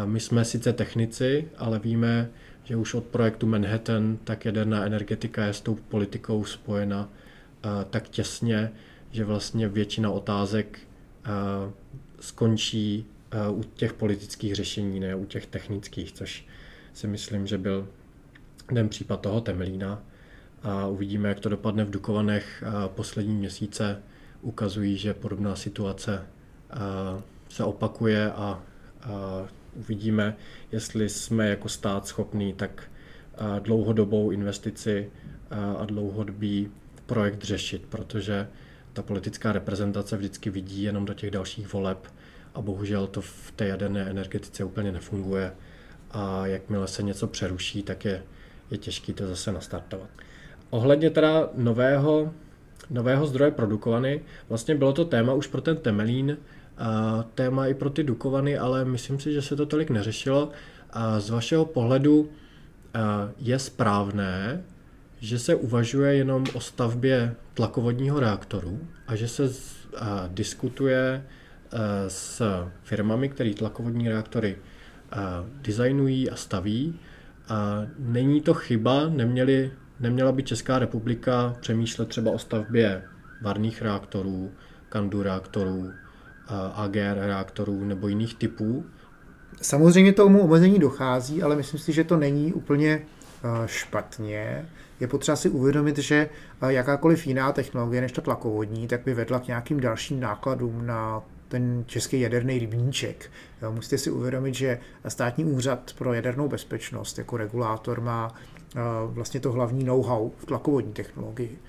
my 0.06 0.20
jsme 0.20 0.46
sice 0.46 0.74
technici, 0.74 1.48
ale 1.58 1.80
víme, 1.80 2.30
že 2.64 2.76
už 2.76 2.94
od 2.94 3.04
projektu 3.04 3.48
Manhattan 3.48 4.18
tak 4.24 4.46
jaderná 4.46 4.86
energetika 4.86 5.46
je 5.46 5.54
s 5.54 5.62
tou 5.62 5.76
politikou 5.76 6.44
spojena 6.46 7.10
tak 7.90 8.10
těsně, 8.10 8.72
že 9.12 9.26
vlastně 9.26 9.68
většina 9.68 10.12
otázek 10.12 10.80
skončí 12.20 13.06
u 13.50 13.64
těch 13.64 13.94
politických 13.94 14.56
řešení, 14.56 15.00
ne 15.00 15.16
u 15.16 15.26
těch 15.26 15.46
technických, 15.46 16.12
což 16.12 16.46
si 16.94 17.08
myslím, 17.08 17.48
že 17.48 17.58
byl 17.58 17.88
ten 18.74 18.90
případ 18.90 19.22
toho 19.22 19.42
Temelína 19.42 20.04
a 20.64 20.88
uvidíme, 20.88 21.30
jak 21.30 21.40
to 21.40 21.50
dopadne 21.50 21.84
v 21.84 21.90
Dukovanech. 21.90 22.64
Poslední 22.88 23.36
měsíce 23.36 24.02
ukazují, 24.42 24.98
že 24.98 25.14
podobná 25.14 25.56
situace 25.56 26.28
se 27.50 27.64
opakuje 27.64 28.32
a 28.32 28.64
uvidíme, 29.76 30.36
jestli 30.72 31.10
jsme 31.10 31.50
jako 31.50 31.70
stát 31.70 32.08
schopní 32.08 32.54
tak 32.54 32.84
dlouhodobou 33.60 34.32
investici 34.32 35.12
a 35.78 35.86
dlouhodobý 35.86 36.72
projekt 37.06 37.44
řešit, 37.44 37.86
protože 37.90 38.48
ta 38.94 39.02
politická 39.02 39.52
reprezentace 39.52 40.18
vždycky 40.18 40.50
vidí 40.50 40.84
jenom 40.84 41.06
do 41.06 41.14
těch 41.14 41.32
dalších 41.32 41.74
voleb 41.74 42.08
a 42.54 42.62
bohužel 42.62 43.08
to 43.08 43.22
v 43.22 43.54
té 43.56 43.68
jaderné 43.68 44.02
energetice 44.02 44.64
úplně 44.64 44.92
nefunguje 44.92 45.54
a 46.12 46.48
jakmile 46.48 46.88
se 46.88 47.04
něco 47.04 47.28
přeruší, 47.28 47.84
tak 47.84 48.06
je 48.06 48.24
je 48.72 48.78
těžké 48.78 49.14
to 49.14 49.28
zase 49.28 49.52
nastartovat. 49.52 50.10
Ohledně 50.70 51.10
teda 51.10 51.50
nového, 51.54 52.34
nového 52.90 53.28
zdroje 53.28 53.52
produkovaný, 53.52 54.22
vlastně 54.50 54.76
bylo 54.76 54.94
to 54.94 55.06
téma 55.06 55.34
už 55.34 55.48
pro 55.48 55.62
ten 55.62 55.78
Temelín, 55.78 56.38
a 56.78 57.26
téma 57.36 57.68
i 57.68 57.74
pro 57.74 57.90
ty 57.90 58.04
Dukovany, 58.04 58.58
ale 58.58 58.86
myslím 58.86 59.20
si, 59.20 59.34
že 59.34 59.42
se 59.42 59.56
to 59.56 59.66
tolik 59.66 59.90
neřešilo. 59.90 60.50
A 60.90 61.20
z 61.20 61.30
vašeho 61.30 61.66
pohledu 61.66 62.30
je 63.38 63.60
správné, 63.60 64.64
že 65.26 65.40
se 65.40 65.56
uvažuje 65.56 66.16
jenom 66.16 66.44
o 66.54 66.60
stavbě 66.60 67.36
tlakovodního 67.54 68.20
reaktoru 68.20 68.88
a 69.08 69.16
že 69.16 69.28
se 69.28 69.50
diskutuje 70.28 71.24
s 72.08 72.42
firmami, 72.84 73.30
které 73.30 73.54
tlakovodní 73.54 74.10
reaktory 74.10 74.58
designují 75.62 76.30
a 76.30 76.36
staví 76.36 77.00
a 77.50 77.86
není 78.00 78.42
to 78.42 78.54
chyba, 78.54 79.10
neměli, 79.10 79.72
neměla 80.00 80.32
by 80.32 80.44
Česká 80.44 80.80
republika 80.80 81.56
přemýšlet 81.60 82.10
třeba 82.10 82.32
o 82.32 82.40
stavbě 82.40 83.04
varných 83.42 83.82
reaktorů, 83.82 84.52
kandu 84.90 85.24
reaktorů, 85.24 85.92
AGR 86.74 87.16
reaktorů 87.16 87.86
nebo 87.86 88.08
jiných 88.08 88.36
typů? 88.36 88.86
Samozřejmě 89.62 90.14
tomu 90.14 90.42
omezení 90.42 90.80
dochází, 90.80 91.44
ale 91.44 91.56
myslím 91.56 91.80
si, 91.80 91.94
že 91.94 92.04
to 92.04 92.18
není 92.18 92.54
úplně 92.54 93.02
špatně. 93.66 94.66
Je 95.00 95.08
potřeba 95.08 95.36
si 95.36 95.50
uvědomit, 95.50 95.98
že 95.98 96.30
jakákoliv 96.68 97.28
jiná 97.28 97.52
technologie 97.52 98.02
než 98.02 98.12
ta 98.12 98.22
tlakovodní, 98.22 98.88
tak 98.88 99.02
by 99.06 99.14
vedla 99.14 99.40
k 99.40 99.48
nějakým 99.48 99.80
dalším 99.80 100.20
nákladům 100.20 100.86
na 100.86 101.24
ten 101.48 101.84
český 101.88 102.20
jaderný 102.20 102.60
rybníček. 102.60 103.32
Jo, 103.62 103.72
musíte 103.72 103.98
si 103.98 104.12
uvědomit, 104.12 104.56
že 104.56 104.80
státní 105.08 105.46
úřad 105.46 105.94
pro 105.98 106.14
jadernou 106.14 106.48
bezpečnost 106.48 107.18
jako 107.18 107.38
regulátor 107.38 108.02
má 108.02 108.36
vlastně 109.06 109.40
to 109.40 109.52
hlavní 109.52 109.84
know-how 109.84 110.32
v 110.38 110.46
tlakovodní 110.46 110.94
technologii. 110.94 111.60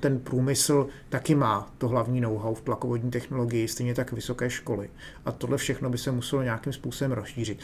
Ten 0.00 0.18
průmysl 0.18 0.86
taky 1.08 1.34
má 1.34 1.72
to 1.78 1.88
hlavní 1.88 2.20
know-how 2.20 2.54
v 2.54 2.60
tlakovodní 2.60 3.10
technologii, 3.10 3.68
stejně 3.68 3.94
tak 3.94 4.12
vysoké 4.12 4.50
školy. 4.50 4.90
A 5.24 5.32
tohle 5.32 5.56
všechno 5.56 5.90
by 5.90 5.98
se 5.98 6.10
muselo 6.10 6.42
nějakým 6.42 6.72
způsobem 6.72 7.12
rozšířit. 7.12 7.58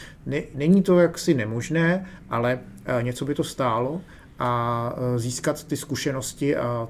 Není 0.55 0.83
to 0.83 0.99
jaksi 0.99 1.33
nemožné, 1.33 2.09
ale 2.29 2.59
něco 3.01 3.25
by 3.25 3.35
to 3.35 3.43
stálo 3.43 4.01
a 4.39 4.93
získat 5.15 5.63
ty 5.63 5.77
zkušenosti 5.77 6.55
a 6.55 6.87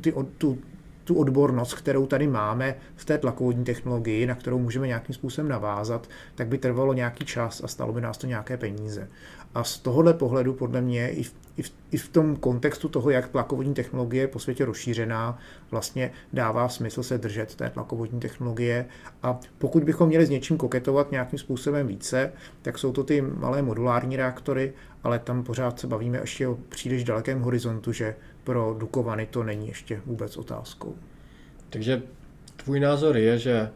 ty, 0.00 0.12
tu, 0.38 0.58
tu 1.08 1.14
odbornost, 1.14 1.74
kterou 1.74 2.06
tady 2.06 2.26
máme 2.26 2.74
v 2.96 3.04
té 3.04 3.18
tlakovodní 3.18 3.64
technologii, 3.64 4.26
na 4.26 4.34
kterou 4.34 4.58
můžeme 4.58 4.86
nějakým 4.86 5.14
způsobem 5.14 5.48
navázat, 5.48 6.08
tak 6.34 6.48
by 6.48 6.58
trvalo 6.58 6.92
nějaký 6.92 7.24
čas 7.24 7.64
a 7.64 7.68
stalo 7.68 7.92
by 7.92 8.00
nás 8.00 8.18
to 8.18 8.26
nějaké 8.26 8.56
peníze. 8.56 9.08
A 9.54 9.64
z 9.64 9.78
tohohle 9.78 10.14
pohledu 10.14 10.54
podle 10.54 10.80
mě 10.80 11.10
i 11.10 11.22
v, 11.22 11.34
i 11.56 11.62
v, 11.62 11.72
i 11.90 11.96
v 11.96 12.08
tom 12.08 12.36
kontextu 12.36 12.88
toho, 12.88 13.10
jak 13.10 13.28
tlakovodní 13.28 13.74
technologie 13.74 14.22
je 14.22 14.28
po 14.28 14.38
světě 14.38 14.64
rozšířená, 14.64 15.38
vlastně 15.70 16.10
dává 16.32 16.68
smysl 16.68 17.02
se 17.02 17.18
držet 17.18 17.54
té 17.54 17.70
tlakovodní 17.70 18.20
technologie. 18.20 18.86
A 19.22 19.40
pokud 19.58 19.84
bychom 19.84 20.08
měli 20.08 20.26
s 20.26 20.30
něčím 20.30 20.56
koketovat 20.56 21.10
nějakým 21.10 21.38
způsobem 21.38 21.86
více, 21.86 22.32
tak 22.62 22.78
jsou 22.78 22.92
to 22.92 23.04
ty 23.04 23.20
malé 23.20 23.62
modulární 23.62 24.16
reaktory, 24.16 24.72
ale 25.04 25.18
tam 25.18 25.44
pořád 25.44 25.80
se 25.80 25.86
bavíme 25.86 26.18
ještě 26.18 26.48
o 26.48 26.58
příliš 26.68 27.04
dalekém 27.04 27.40
horizontu, 27.40 27.92
že 27.92 28.14
pro 28.48 28.76
Dukovany 28.78 29.26
to 29.26 29.42
není 29.42 29.68
ještě 29.68 30.00
vůbec 30.06 30.36
otázkou. 30.36 30.94
Takže 31.70 32.02
tvůj 32.56 32.80
názor 32.80 33.16
je, 33.16 33.38
že 33.38 33.70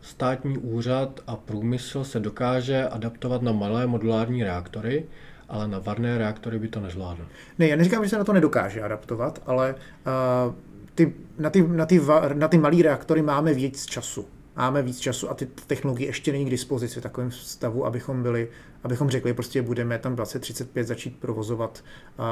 státní 0.00 0.58
úřad 0.58 1.20
a 1.26 1.36
průmysl 1.36 2.04
se 2.04 2.20
dokáže 2.20 2.88
adaptovat 2.88 3.42
na 3.42 3.52
malé 3.52 3.86
modulární 3.86 4.44
reaktory, 4.44 5.06
ale 5.48 5.68
na 5.68 5.78
varné 5.78 6.18
reaktory 6.18 6.58
by 6.58 6.68
to 6.68 6.80
nezvládl. 6.80 7.26
Ne, 7.58 7.68
já 7.68 7.76
neříkám, 7.76 8.04
že 8.04 8.10
se 8.10 8.18
na 8.18 8.24
to 8.24 8.32
nedokáže 8.32 8.82
adaptovat, 8.82 9.42
ale 9.46 9.74
uh, 9.74 10.54
ty, 10.94 11.14
na, 11.38 11.50
ty, 11.50 11.62
na, 11.62 11.86
ty, 11.86 12.00
na 12.34 12.48
ty 12.48 12.58
malé 12.58 12.82
reaktory 12.82 13.22
máme 13.22 13.54
víc 13.54 13.86
času. 13.86 14.26
Máme 14.56 14.82
víc 14.82 15.00
času 15.00 15.30
a 15.30 15.34
ty 15.34 15.46
technologie 15.46 16.08
ještě 16.08 16.32
není 16.32 16.44
k 16.44 16.50
dispozici 16.50 17.00
v 17.00 17.02
takovém 17.02 17.30
stavu, 17.30 17.86
abychom 17.86 18.22
byli 18.22 18.48
abychom 18.84 19.10
řekli, 19.10 19.34
prostě 19.34 19.62
budeme 19.62 19.98
tam 19.98 20.14
2035 20.14 20.84
začít 20.84 21.16
provozovat 21.20 21.84
uh, 22.18 22.24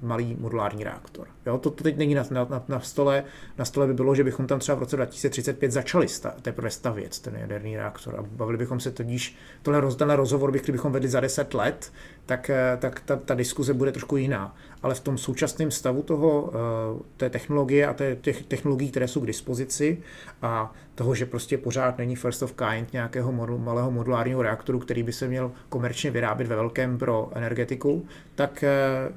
malý 0.00 0.36
modulární 0.40 0.84
reaktor. 0.84 1.28
Jo, 1.46 1.58
to, 1.58 1.70
to 1.70 1.82
teď 1.84 1.96
není 1.96 2.14
na, 2.14 2.24
na, 2.30 2.62
na, 2.68 2.80
stole. 2.80 3.24
Na 3.58 3.64
stole 3.64 3.86
by 3.86 3.94
bylo, 3.94 4.14
že 4.14 4.24
bychom 4.24 4.46
tam 4.46 4.58
třeba 4.58 4.76
v 4.76 4.78
roce 4.78 4.96
2035 4.96 5.72
začali 5.72 6.08
sta, 6.08 6.34
teprve 6.42 6.70
stavět 6.70 7.18
ten 7.18 7.36
jaderný 7.36 7.76
reaktor 7.76 8.16
a 8.18 8.22
bavili 8.22 8.58
bychom 8.58 8.80
se 8.80 8.90
tudíž, 8.90 9.36
tohle, 9.62 9.80
roz, 9.80 9.96
rozhovor 10.00 10.52
bych, 10.52 10.62
kdybychom 10.62 10.92
vedli 10.92 11.08
za 11.08 11.20
10 11.20 11.54
let, 11.54 11.92
tak, 12.26 12.50
eh, 12.50 12.76
tak 12.80 13.00
ta, 13.00 13.16
ta 13.16 13.34
diskuze 13.34 13.74
bude 13.74 13.92
trošku 13.92 14.16
jiná. 14.16 14.56
Ale 14.82 14.94
v 14.94 15.00
tom 15.00 15.18
současném 15.18 15.70
stavu 15.70 16.02
toho, 16.02 16.52
eh, 16.52 17.02
té 17.16 17.30
technologie 17.30 17.86
a 17.86 17.94
těch 18.20 18.42
technologií, 18.42 18.90
které 18.90 19.08
jsou 19.08 19.20
k 19.20 19.26
dispozici 19.26 20.02
a 20.42 20.74
toho, 20.94 21.14
že 21.14 21.26
prostě 21.26 21.58
pořád 21.58 21.98
není 21.98 22.16
first 22.16 22.42
of 22.42 22.52
kind 22.52 22.92
nějakého 22.92 23.32
modu, 23.32 23.58
malého 23.58 23.90
modulárního 23.90 24.42
reaktoru, 24.42 24.78
který 24.78 25.02
by 25.02 25.12
se 25.12 25.28
měl 25.28 25.52
komerčně 25.68 26.10
vyrábět 26.10 26.46
ve 26.46 26.56
velkém 26.56 26.98
pro 26.98 27.30
energetiku, 27.34 28.06
tak 28.34 28.64
eh, 28.64 29.12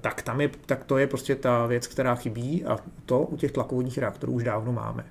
tak, 0.00 0.22
tam 0.22 0.40
je, 0.40 0.50
tak 0.66 0.84
to 0.84 0.98
je 0.98 1.06
prostě 1.06 1.34
ta 1.34 1.66
věc, 1.66 1.86
která 1.86 2.14
chybí 2.14 2.64
a 2.64 2.78
to 3.06 3.20
u 3.20 3.36
těch 3.36 3.52
tlakovodních 3.52 3.98
reaktorů 3.98 4.32
už 4.32 4.44
dávno 4.44 4.72
máme. 4.72 5.04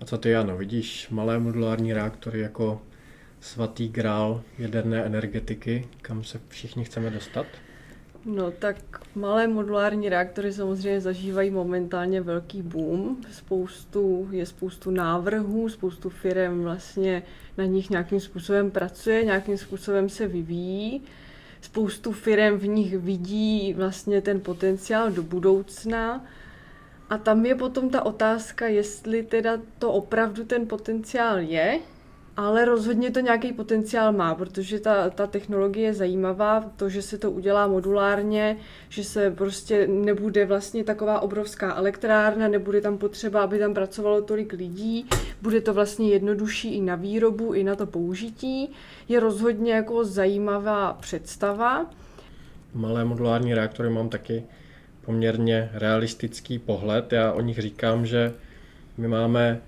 A 0.00 0.04
co 0.04 0.18
ty, 0.18 0.30
Jano, 0.30 0.56
vidíš 0.56 1.08
malé 1.10 1.38
modulární 1.38 1.92
reaktory 1.92 2.40
jako 2.40 2.80
svatý 3.44 3.88
grál 3.88 4.42
jaderné 4.58 5.04
energetiky, 5.04 5.88
kam 6.02 6.24
se 6.24 6.40
všichni 6.48 6.84
chceme 6.84 7.10
dostat? 7.10 7.46
No 8.24 8.50
tak 8.50 8.76
malé 9.14 9.46
modulární 9.46 10.08
reaktory 10.08 10.52
samozřejmě 10.52 11.00
zažívají 11.00 11.50
momentálně 11.50 12.20
velký 12.20 12.62
boom. 12.62 13.16
Spoustu, 13.30 14.28
je 14.30 14.46
spoustu 14.46 14.90
návrhů, 14.90 15.68
spoustu 15.68 16.10
firm 16.10 16.62
vlastně 16.62 17.22
na 17.58 17.64
nich 17.64 17.90
nějakým 17.90 18.20
způsobem 18.20 18.70
pracuje, 18.70 19.24
nějakým 19.24 19.58
způsobem 19.58 20.08
se 20.08 20.26
vyvíjí. 20.28 21.02
Spoustu 21.60 22.12
firm 22.12 22.58
v 22.58 22.66
nich 22.66 22.98
vidí 22.98 23.74
vlastně 23.74 24.20
ten 24.20 24.40
potenciál 24.40 25.10
do 25.10 25.22
budoucna. 25.22 26.24
A 27.10 27.18
tam 27.18 27.46
je 27.46 27.54
potom 27.54 27.90
ta 27.90 28.06
otázka, 28.06 28.66
jestli 28.66 29.22
teda 29.22 29.58
to 29.78 29.92
opravdu 29.92 30.44
ten 30.44 30.66
potenciál 30.66 31.38
je, 31.38 31.80
ale 32.36 32.64
rozhodně 32.64 33.10
to 33.10 33.20
nějaký 33.20 33.52
potenciál 33.52 34.12
má, 34.12 34.34
protože 34.34 34.80
ta, 34.80 35.10
ta 35.10 35.26
technologie 35.26 35.86
je 35.86 35.94
zajímavá, 35.94 36.72
to, 36.76 36.88
že 36.88 37.02
se 37.02 37.18
to 37.18 37.30
udělá 37.30 37.66
modulárně, 37.66 38.56
že 38.88 39.04
se 39.04 39.30
prostě 39.30 39.86
nebude 39.86 40.46
vlastně 40.46 40.84
taková 40.84 41.20
obrovská 41.20 41.74
elektrárna, 41.74 42.48
nebude 42.48 42.80
tam 42.80 42.98
potřeba, 42.98 43.42
aby 43.42 43.58
tam 43.58 43.74
pracovalo 43.74 44.22
tolik 44.22 44.52
lidí, 44.52 45.06
bude 45.42 45.60
to 45.60 45.74
vlastně 45.74 46.08
jednodušší 46.08 46.74
i 46.74 46.80
na 46.80 46.94
výrobu, 46.94 47.52
i 47.52 47.64
na 47.64 47.76
to 47.76 47.86
použití, 47.86 48.70
je 49.08 49.20
rozhodně 49.20 49.72
jako 49.72 50.04
zajímavá 50.04 50.92
představa. 50.92 51.86
Malé 52.74 53.04
modulární 53.04 53.54
reaktory 53.54 53.90
mám 53.90 54.08
taky 54.08 54.44
poměrně 55.04 55.70
realistický 55.72 56.58
pohled. 56.58 57.12
Já 57.12 57.32
o 57.32 57.40
nich 57.40 57.58
říkám, 57.58 58.06
že 58.06 58.32
my 58.96 59.08
máme 59.08 59.60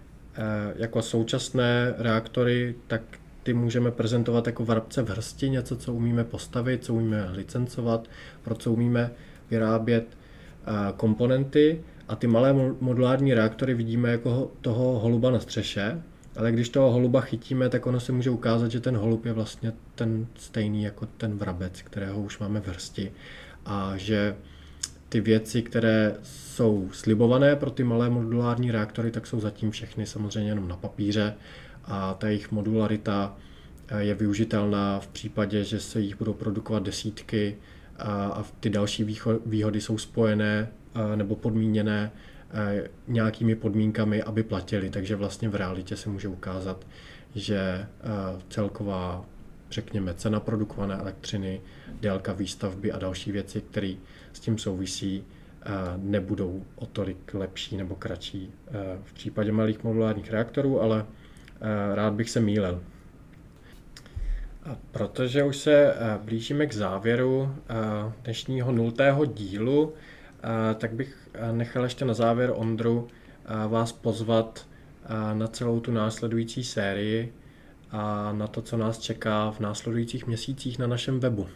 jako 0.77 1.03
současné 1.03 1.95
reaktory, 1.99 2.75
tak 2.87 3.03
ty 3.43 3.55
můžeme 3.55 3.91
prezentovat 3.91 4.47
jako 4.47 4.65
vrabce 4.65 5.03
v 5.03 5.09
hrsti, 5.09 5.51
něco, 5.51 5.77
co 5.77 5.95
umíme 5.95 6.25
postavit, 6.25 6.85
co 6.85 6.95
umíme 6.95 7.29
licencovat, 7.31 8.09
pro 8.43 8.55
co 8.55 8.73
umíme 8.73 9.11
vyrábět 9.51 10.07
eh, 10.09 10.73
komponenty. 10.97 11.81
A 12.09 12.17
ty 12.17 12.27
malé 12.27 12.53
modulární 12.81 13.35
reaktory 13.35 13.75
vidíme 13.75 14.11
jako 14.11 14.53
toho 14.61 14.99
holuba 14.99 15.31
na 15.31 15.41
střeše, 15.41 16.03
ale 16.37 16.53
když 16.53 16.69
toho 16.69 16.91
holuba 16.93 17.21
chytíme, 17.21 17.69
tak 17.69 17.87
ono 17.87 18.01
se 18.01 18.13
může 18.13 18.31
ukázat, 18.31 18.71
že 18.71 18.81
ten 18.81 18.97
holub 18.97 19.25
je 19.25 19.33
vlastně 19.33 19.73
ten 19.95 20.27
stejný 20.37 20.83
jako 20.83 21.07
ten 21.07 21.39
vrabec, 21.39 21.83
kterého 21.83 22.21
už 22.21 22.39
máme 22.39 22.61
v 22.61 22.69
hrsti. 22.69 23.13
A 23.67 23.93
že 23.97 24.37
ty 25.09 25.21
věci, 25.21 25.63
které 25.63 26.17
jsou 26.23 26.89
slibované 26.93 27.57
pro 27.57 27.71
ty 27.71 27.85
malé 27.85 28.11
modulární 28.11 28.71
reaktory, 28.71 29.11
tak 29.11 29.27
jsou 29.27 29.41
zatím 29.41 29.71
všechny 29.71 30.07
samozřejmě 30.07 30.51
jenom 30.51 30.69
na 30.69 30.77
papíře 30.77 31.35
a 31.85 32.15
ta 32.15 32.29
jejich 32.29 32.53
modularita 32.53 33.37
eh, 33.89 34.03
je 34.03 34.15
využitelná 34.15 35.01
v 35.01 35.07
případě, 35.07 35.65
že 35.65 35.81
se 35.81 36.01
jich 36.01 36.19
budou 36.19 36.33
produkovat 36.33 36.83
desítky 36.83 37.57
a 37.99 38.45
ty 38.61 38.71
další 38.71 39.19
výhody 39.47 39.81
jsou 39.81 39.99
spojené 39.99 40.69
nebo 41.17 41.37
podmíněné 41.37 42.11
nějakými 43.09 43.55
podmínkami, 43.55 44.23
aby 44.23 44.43
platili. 44.43 44.91
Takže 44.91 45.17
vlastně 45.17 45.49
v 45.49 45.55
realitě 45.55 45.97
se 45.97 46.09
může 46.09 46.29
ukázat, 46.29 46.87
že 47.35 47.87
celková, 48.49 49.25
řekněme, 49.71 50.15
cena 50.15 50.41
produkované 50.41 50.95
elektřiny, 50.95 51.61
délka 52.01 52.33
výstavby 52.33 52.93
a 52.93 52.99
další 52.99 53.33
věci, 53.33 53.61
které 53.61 53.95
s 54.37 54.41
tím 54.41 54.59
souvisí, 54.59 55.25
nebudou 55.97 56.65
o 56.77 56.87
tolik 56.87 57.35
lepší 57.35 57.77
nebo 57.77 57.95
kratší 57.95 58.51
v 59.05 59.13
případě 59.13 59.53
malých 59.53 59.85
modulárních 59.85 60.31
reaktorů, 60.31 60.83
ale 60.83 61.07
rád 61.95 62.15
bych 62.15 62.31
se 62.31 62.41
mýlil. 62.41 62.83
Protože 64.91 65.45
už 65.45 65.57
se 65.57 65.95
blížíme 66.25 66.67
k 66.67 66.75
závěru 66.75 67.55
dnešního 68.23 68.73
nultého 68.73 69.25
dílu, 69.25 69.93
tak 70.79 70.93
bych 70.93 71.29
nechal 71.53 71.83
ještě 71.83 72.05
na 72.05 72.15
závěr 72.15 72.53
Ondru 72.55 73.09
vás 73.69 73.93
pozvat 73.93 74.67
na 75.33 75.49
celou 75.49 75.81
tu 75.81 75.93
následující 75.93 76.65
sérii 76.65 77.33
a 77.91 78.33
na 78.33 78.47
to, 78.47 78.63
co 78.63 78.77
nás 78.77 78.99
čeká 78.99 79.51
v 79.51 79.61
následujících 79.61 80.27
měsících 80.27 80.79
na 80.79 80.87
našem 80.87 81.21
webu. 81.21 81.47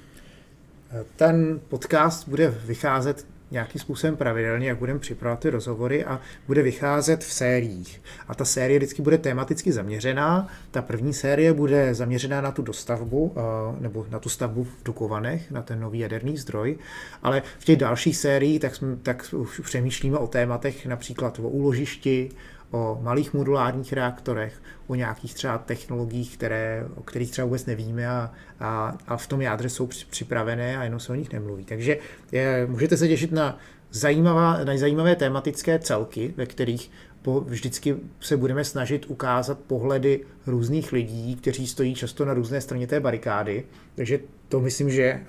Ten 1.16 1.60
podcast 1.68 2.28
bude 2.28 2.48
vycházet 2.48 3.26
nějakým 3.50 3.80
způsobem 3.80 4.16
pravidelně, 4.16 4.68
jak 4.68 4.78
budeme 4.78 4.98
připravovat 4.98 5.40
ty 5.40 5.50
rozhovory 5.50 6.04
a 6.04 6.20
bude 6.46 6.62
vycházet 6.62 7.24
v 7.24 7.32
sériích. 7.32 8.02
A 8.28 8.34
ta 8.34 8.44
série 8.44 8.78
vždycky 8.78 9.02
bude 9.02 9.18
tematicky 9.18 9.72
zaměřená. 9.72 10.48
Ta 10.70 10.82
první 10.82 11.14
série 11.14 11.52
bude 11.52 11.94
zaměřená 11.94 12.40
na 12.40 12.52
tu 12.52 12.62
dostavbu 12.62 13.34
nebo 13.80 14.06
na 14.10 14.18
tu 14.18 14.28
stavbu 14.28 14.64
v 14.64 14.84
Dukovanech, 14.84 15.50
na 15.50 15.62
ten 15.62 15.80
nový 15.80 15.98
jaderný 15.98 16.36
zdroj, 16.36 16.78
ale 17.22 17.42
v 17.58 17.64
těch 17.64 17.76
dalších 17.76 18.16
sériích 18.16 18.60
tak, 18.60 18.74
jsme, 18.76 18.96
tak 19.02 19.34
už 19.36 19.60
přemýšlíme 19.60 20.18
o 20.18 20.26
tématech 20.26 20.86
například 20.86 21.38
o 21.38 21.48
úložišti, 21.48 22.30
o 22.70 22.98
malých 23.02 23.34
modulárních 23.34 23.92
reaktorech, 23.92 24.62
o 24.86 24.94
nějakých 24.94 25.34
třeba 25.34 25.58
technologiích, 25.58 26.36
které, 26.36 26.86
o 26.94 27.02
kterých 27.02 27.30
třeba 27.30 27.44
vůbec 27.44 27.66
nevíme 27.66 28.08
a, 28.08 28.32
a, 28.60 28.98
a 29.06 29.16
v 29.16 29.26
tom 29.26 29.40
jádře 29.40 29.68
jsou 29.68 29.88
připravené 30.10 30.78
a 30.78 30.84
jenom 30.84 31.00
se 31.00 31.12
o 31.12 31.14
nich 31.14 31.32
nemluví. 31.32 31.64
Takže 31.64 31.98
je, 32.32 32.66
můžete 32.70 32.96
se 32.96 33.08
těšit 33.08 33.32
na, 33.32 33.58
zajímavá, 33.90 34.64
na 34.64 34.76
zajímavé 34.76 35.16
tematické 35.16 35.78
celky, 35.78 36.34
ve 36.36 36.46
kterých 36.46 36.90
po, 37.22 37.40
vždycky 37.40 37.96
se 38.20 38.36
budeme 38.36 38.64
snažit 38.64 39.06
ukázat 39.08 39.58
pohledy 39.58 40.24
různých 40.46 40.92
lidí, 40.92 41.36
kteří 41.36 41.66
stojí 41.66 41.94
často 41.94 42.24
na 42.24 42.34
různé 42.34 42.60
straně 42.60 42.86
té 42.86 43.00
barikády. 43.00 43.64
Takže 43.94 44.20
to 44.48 44.60
myslím, 44.60 44.90
že 44.90 45.20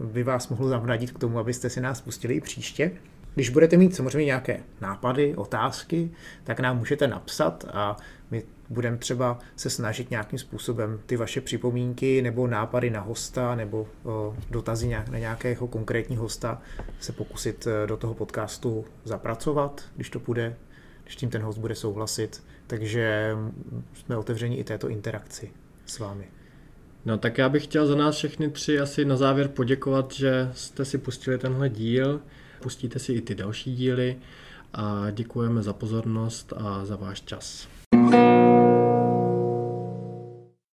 by 0.00 0.22
vás 0.22 0.48
mohlo 0.48 0.68
zavnadit 0.68 1.10
k 1.10 1.18
tomu, 1.18 1.38
abyste 1.38 1.70
si 1.70 1.80
nás 1.80 2.00
pustili 2.00 2.34
i 2.34 2.40
příště. 2.40 2.90
Když 3.34 3.48
budete 3.48 3.76
mít 3.76 3.94
samozřejmě 3.94 4.24
nějaké 4.24 4.60
nápady, 4.80 5.36
otázky, 5.36 6.10
tak 6.44 6.60
nám 6.60 6.78
můžete 6.78 7.08
napsat 7.08 7.64
a 7.72 7.96
my 8.30 8.42
budeme 8.68 8.96
třeba 8.96 9.38
se 9.56 9.70
snažit 9.70 10.10
nějakým 10.10 10.38
způsobem 10.38 11.00
ty 11.06 11.16
vaše 11.16 11.40
připomínky 11.40 12.22
nebo 12.22 12.46
nápady 12.46 12.90
na 12.90 13.00
hosta 13.00 13.54
nebo 13.54 13.88
dotazy 14.50 14.88
na 15.10 15.18
nějakého 15.18 15.66
konkrétního 15.66 16.22
hosta 16.22 16.62
se 17.00 17.12
pokusit 17.12 17.66
e, 17.66 17.86
do 17.86 17.96
toho 17.96 18.14
podcastu 18.14 18.84
zapracovat, 19.04 19.82
když 19.96 20.10
to 20.10 20.18
bude, 20.18 20.56
když 21.02 21.16
tím 21.16 21.30
ten 21.30 21.42
host 21.42 21.58
bude 21.58 21.74
souhlasit. 21.74 22.42
Takže 22.66 23.36
jsme 23.94 24.16
otevřeni 24.16 24.56
i 24.56 24.64
této 24.64 24.88
interakci 24.88 25.50
s 25.86 25.98
vámi. 25.98 26.24
No 27.04 27.18
tak 27.18 27.38
já 27.38 27.48
bych 27.48 27.64
chtěl 27.64 27.86
za 27.86 27.94
nás 27.94 28.16
všechny 28.16 28.50
tři 28.50 28.80
asi 28.80 29.04
na 29.04 29.16
závěr 29.16 29.48
poděkovat, 29.48 30.12
že 30.12 30.50
jste 30.52 30.84
si 30.84 30.98
pustili 30.98 31.38
tenhle 31.38 31.68
díl. 31.68 32.20
Pustíte 32.62 32.98
si 32.98 33.12
i 33.12 33.20
ty 33.20 33.34
další 33.34 33.76
díly 33.76 34.16
a 34.74 35.10
děkujeme 35.10 35.62
za 35.62 35.72
pozornost 35.72 36.52
a 36.56 36.84
za 36.84 36.96
váš 36.96 37.20
čas. 37.20 37.68
thank 37.92 38.14
you 38.14 38.69